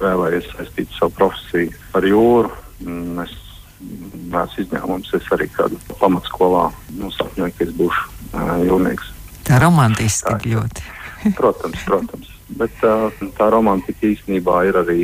vēlējies 0.00 0.48
saistīt 0.52 0.92
savu 0.96 1.14
profesiju 1.20 1.72
ar 1.96 2.06
jūru. 2.06 2.50
Mm, 2.84 3.22
es 3.24 3.34
neesmu 4.32 4.64
izņēmums, 4.64 5.12
es 5.16 5.28
arī 5.36 5.48
kādu 5.54 5.78
pamatskolā 6.00 6.66
nu, 6.98 7.10
sapņoju, 7.14 7.54
ka 7.56 7.66
es 7.66 7.74
būšu 7.78 8.06
uh, 8.32 8.56
jūrnieks. 8.66 9.12
Tā 9.46 9.60
romantiski 9.62 10.32
tā, 10.32 10.40
ļoti. 10.56 10.86
protams, 11.38 11.84
protams. 11.86 12.32
Bet 12.58 12.84
uh, 12.86 13.22
tā 13.38 13.48
romantika 13.54 14.10
īstenībā 14.10 14.60
ir 14.68 14.80
arī, 14.82 15.00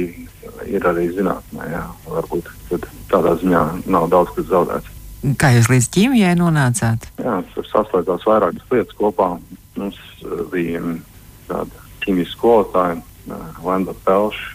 ir 0.70 0.88
arī 0.90 1.08
zinātnē. 1.14 1.70
Jā. 1.72 1.84
Varbūt 2.06 2.50
tādā 3.10 3.36
ziņā 3.40 3.62
nav 3.90 4.10
daudz 4.12 4.34
kas 4.36 4.50
zaudēts. 4.50 4.91
Kā 5.38 5.52
jūs 5.54 5.68
līdz 5.70 5.86
ķīmijai 5.94 6.32
nonācāt? 6.38 7.06
Jā, 7.22 7.36
tur 7.54 7.66
saslēdzās 7.68 8.24
vairākas 8.26 8.72
lietas 8.74 8.96
kopā. 8.98 9.28
Mums 9.78 10.00
uh, 10.26 10.42
bija 10.50 10.82
tāda 11.46 11.84
ķīmijas 12.02 12.34
skolotāja, 12.34 12.98
uh, 12.98 13.60
Lenda 13.62 13.94
Pelša, 14.02 14.50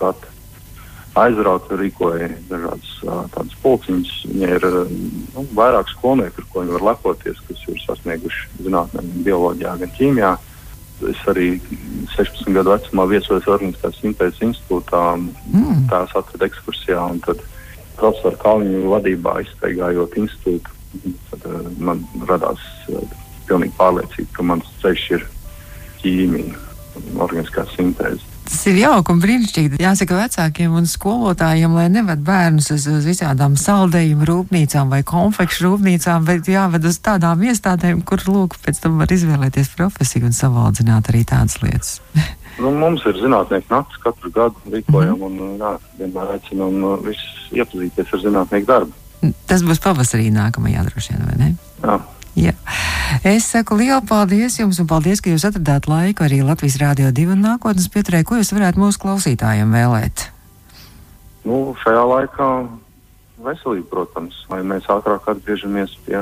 pat 0.00 0.26
aizrauta, 1.18 1.78
rīkoja 1.78 2.28
dažādas 2.50 2.90
uh, 3.06 3.22
tādas 3.34 3.54
pulciņas. 3.62 4.10
Viņai 4.32 4.50
ir 4.58 4.66
nu, 4.66 5.46
vairāk 5.58 5.90
skolnieku, 5.94 6.42
ar 6.42 6.50
ko 6.50 6.64
viņi 6.64 6.74
var 6.76 6.86
lepoties, 6.92 7.40
kas 7.46 7.64
ir 7.70 7.78
sasnieguši 7.84 8.64
zinātnē, 8.66 9.02
gan 9.02 9.26
bioloģijā, 9.26 9.76
gan 9.82 9.94
ķīmijā. 9.98 10.32
Es 11.12 11.20
arī 11.30 11.52
16 12.16 12.50
gadu 12.56 12.74
vecumā 12.74 13.06
viesojos 13.06 13.46
Organiskās 13.46 14.00
sintēzes 14.02 14.42
institūtā, 14.48 15.02
mm. 15.14 15.84
tās 15.92 16.14
atveda 16.18 16.48
ekskursijā. 16.50 17.04
Tad, 17.26 17.44
profesora 18.00 18.38
Kalniņa 18.42 18.92
vadībā 18.94 19.34
izstaigājot 19.44 20.16
institūtu, 20.22 20.76
tad 21.30 21.50
uh, 21.50 21.68
man 21.82 22.02
radās 22.30 22.64
uh, 22.92 23.04
pilnīgi 23.48 23.76
pārliecība, 23.78 24.32
ka 24.36 24.48
mans 24.52 24.72
ceļš 24.82 25.04
ir 25.18 25.28
ķīmija 26.02 26.66
un 26.98 27.22
organiskā 27.22 27.66
sintēze. 27.76 28.24
Tas 28.48 28.62
ir 28.70 28.78
jauki 28.80 29.12
un 29.12 29.18
brīnišķīgi. 29.20 29.78
Jāsaka 29.82 30.22
vecākiem 30.22 30.72
un 30.78 30.86
skolotājiem, 30.88 31.74
lai 31.76 31.84
neved 31.92 32.22
bērnus 32.24 32.70
uz, 32.72 32.86
uz 32.88 33.04
visādām 33.04 33.58
saldējumu 33.60 34.24
rūpnīcām 34.24 34.88
vai 34.88 35.02
konfekšu 35.06 35.66
rūpnīcām, 35.66 36.24
bet 36.24 36.48
jāved 36.48 36.88
uz 36.88 36.96
tādām 37.04 37.44
iestādēm, 37.44 38.00
kur 38.08 38.24
lūk, 38.24 38.56
pēc 38.64 38.80
tam 38.86 38.96
var 39.02 39.12
izvēlēties 39.12 39.74
profesiju 39.76 40.30
un 40.30 40.36
savaldzināt 40.36 41.12
arī 41.12 41.26
tādas 41.28 41.60
lietas. 41.60 41.98
Nu, 42.58 42.72
mums 42.74 43.04
ir 43.06 43.18
zinātnieki 43.20 43.70
naktis 43.70 44.00
katru 44.02 44.30
gadu 44.34 44.72
rīkojam, 44.72 45.20
un 45.28 45.58
jā, 45.60 45.72
vienmēr 46.00 46.32
aicinām 46.34 46.78
uh, 46.82 46.96
visus 47.04 47.52
iepazīties 47.54 48.14
ar 48.14 48.22
zinātnieku 48.24 48.68
darbu. 48.68 48.96
Tas 49.50 49.62
būs 49.66 49.80
pavasarī 49.82 50.28
nākamajā 50.34 50.84
droši 50.88 51.14
vien, 51.14 51.26
vai 51.26 51.36
ne? 51.38 51.50
Jā. 51.82 51.98
Jā. 52.38 52.52
Es 53.26 53.48
saku 53.50 53.78
lielu 53.80 53.98
paldies 54.06 54.58
jums 54.60 54.78
un 54.78 54.86
paldies, 54.90 55.22
ka 55.22 55.30
jūs 55.32 55.46
atradāt 55.48 55.88
laiku 55.90 56.22
arī 56.26 56.38
Latvijas 56.46 56.78
Rādio 56.78 57.10
2 57.14 57.32
un 57.34 57.42
nākotnes 57.42 57.88
pieturē. 57.90 58.22
Ko 58.26 58.38
jūs 58.38 58.52
varētu 58.54 58.78
mūsu 58.78 59.00
klausītājiem 59.02 59.74
vēlēt? 59.74 60.28
Nu, 61.48 61.74
šajā 61.82 62.04
laikā 62.12 62.48
veselība, 63.42 63.88
protams, 63.90 64.38
lai 64.52 64.60
mēs 64.66 64.86
ātrāk 64.92 65.26
atgriežamies 65.32 65.96
pie 66.06 66.20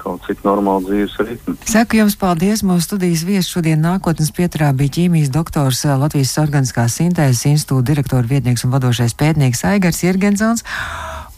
kaut 0.00 0.24
cik 0.26 0.42
normāla 0.46 0.82
dzīves 0.86 1.16
ritma. 1.22 1.56
Saku 1.68 2.00
jums 2.00 2.16
paldies. 2.20 2.64
Mūsu 2.66 2.88
studijas 2.88 3.24
viesis 3.28 3.52
šodien 3.52 3.82
nākotnes 3.84 4.32
pieturā 4.36 4.72
bija 4.76 4.96
ķīmijas 4.98 5.32
doktors 5.34 5.84
Latvijas 5.84 6.36
Organiskās 6.42 6.98
sintēzes 7.00 7.46
institūta 7.52 7.92
direktora 7.92 8.26
vietnieks 8.26 8.66
un 8.66 8.74
vadošais 8.74 9.16
pētnieks 9.20 9.64
Aigars 9.70 10.02
Jirgensons. 10.04 10.64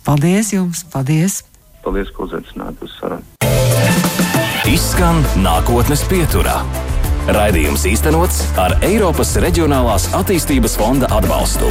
Paldies 0.06 0.54
jums! 0.54 0.86
Paldies! 0.92 1.42
Paldies, 1.82 2.10
ka 2.14 2.26
uzaicinājāt 2.26 2.86
uz 2.86 2.96
sarunu. 3.00 3.26
Izskan 4.70 5.18
nākotnes 5.42 6.04
pieturā. 6.10 6.60
Raidījums 7.34 7.84
īstenots 7.86 8.40
ar 8.58 8.76
Eiropas 8.86 9.34
Reģionālās 9.42 10.08
attīstības 10.18 10.78
fonda 10.78 11.10
atbalstu. 11.14 11.70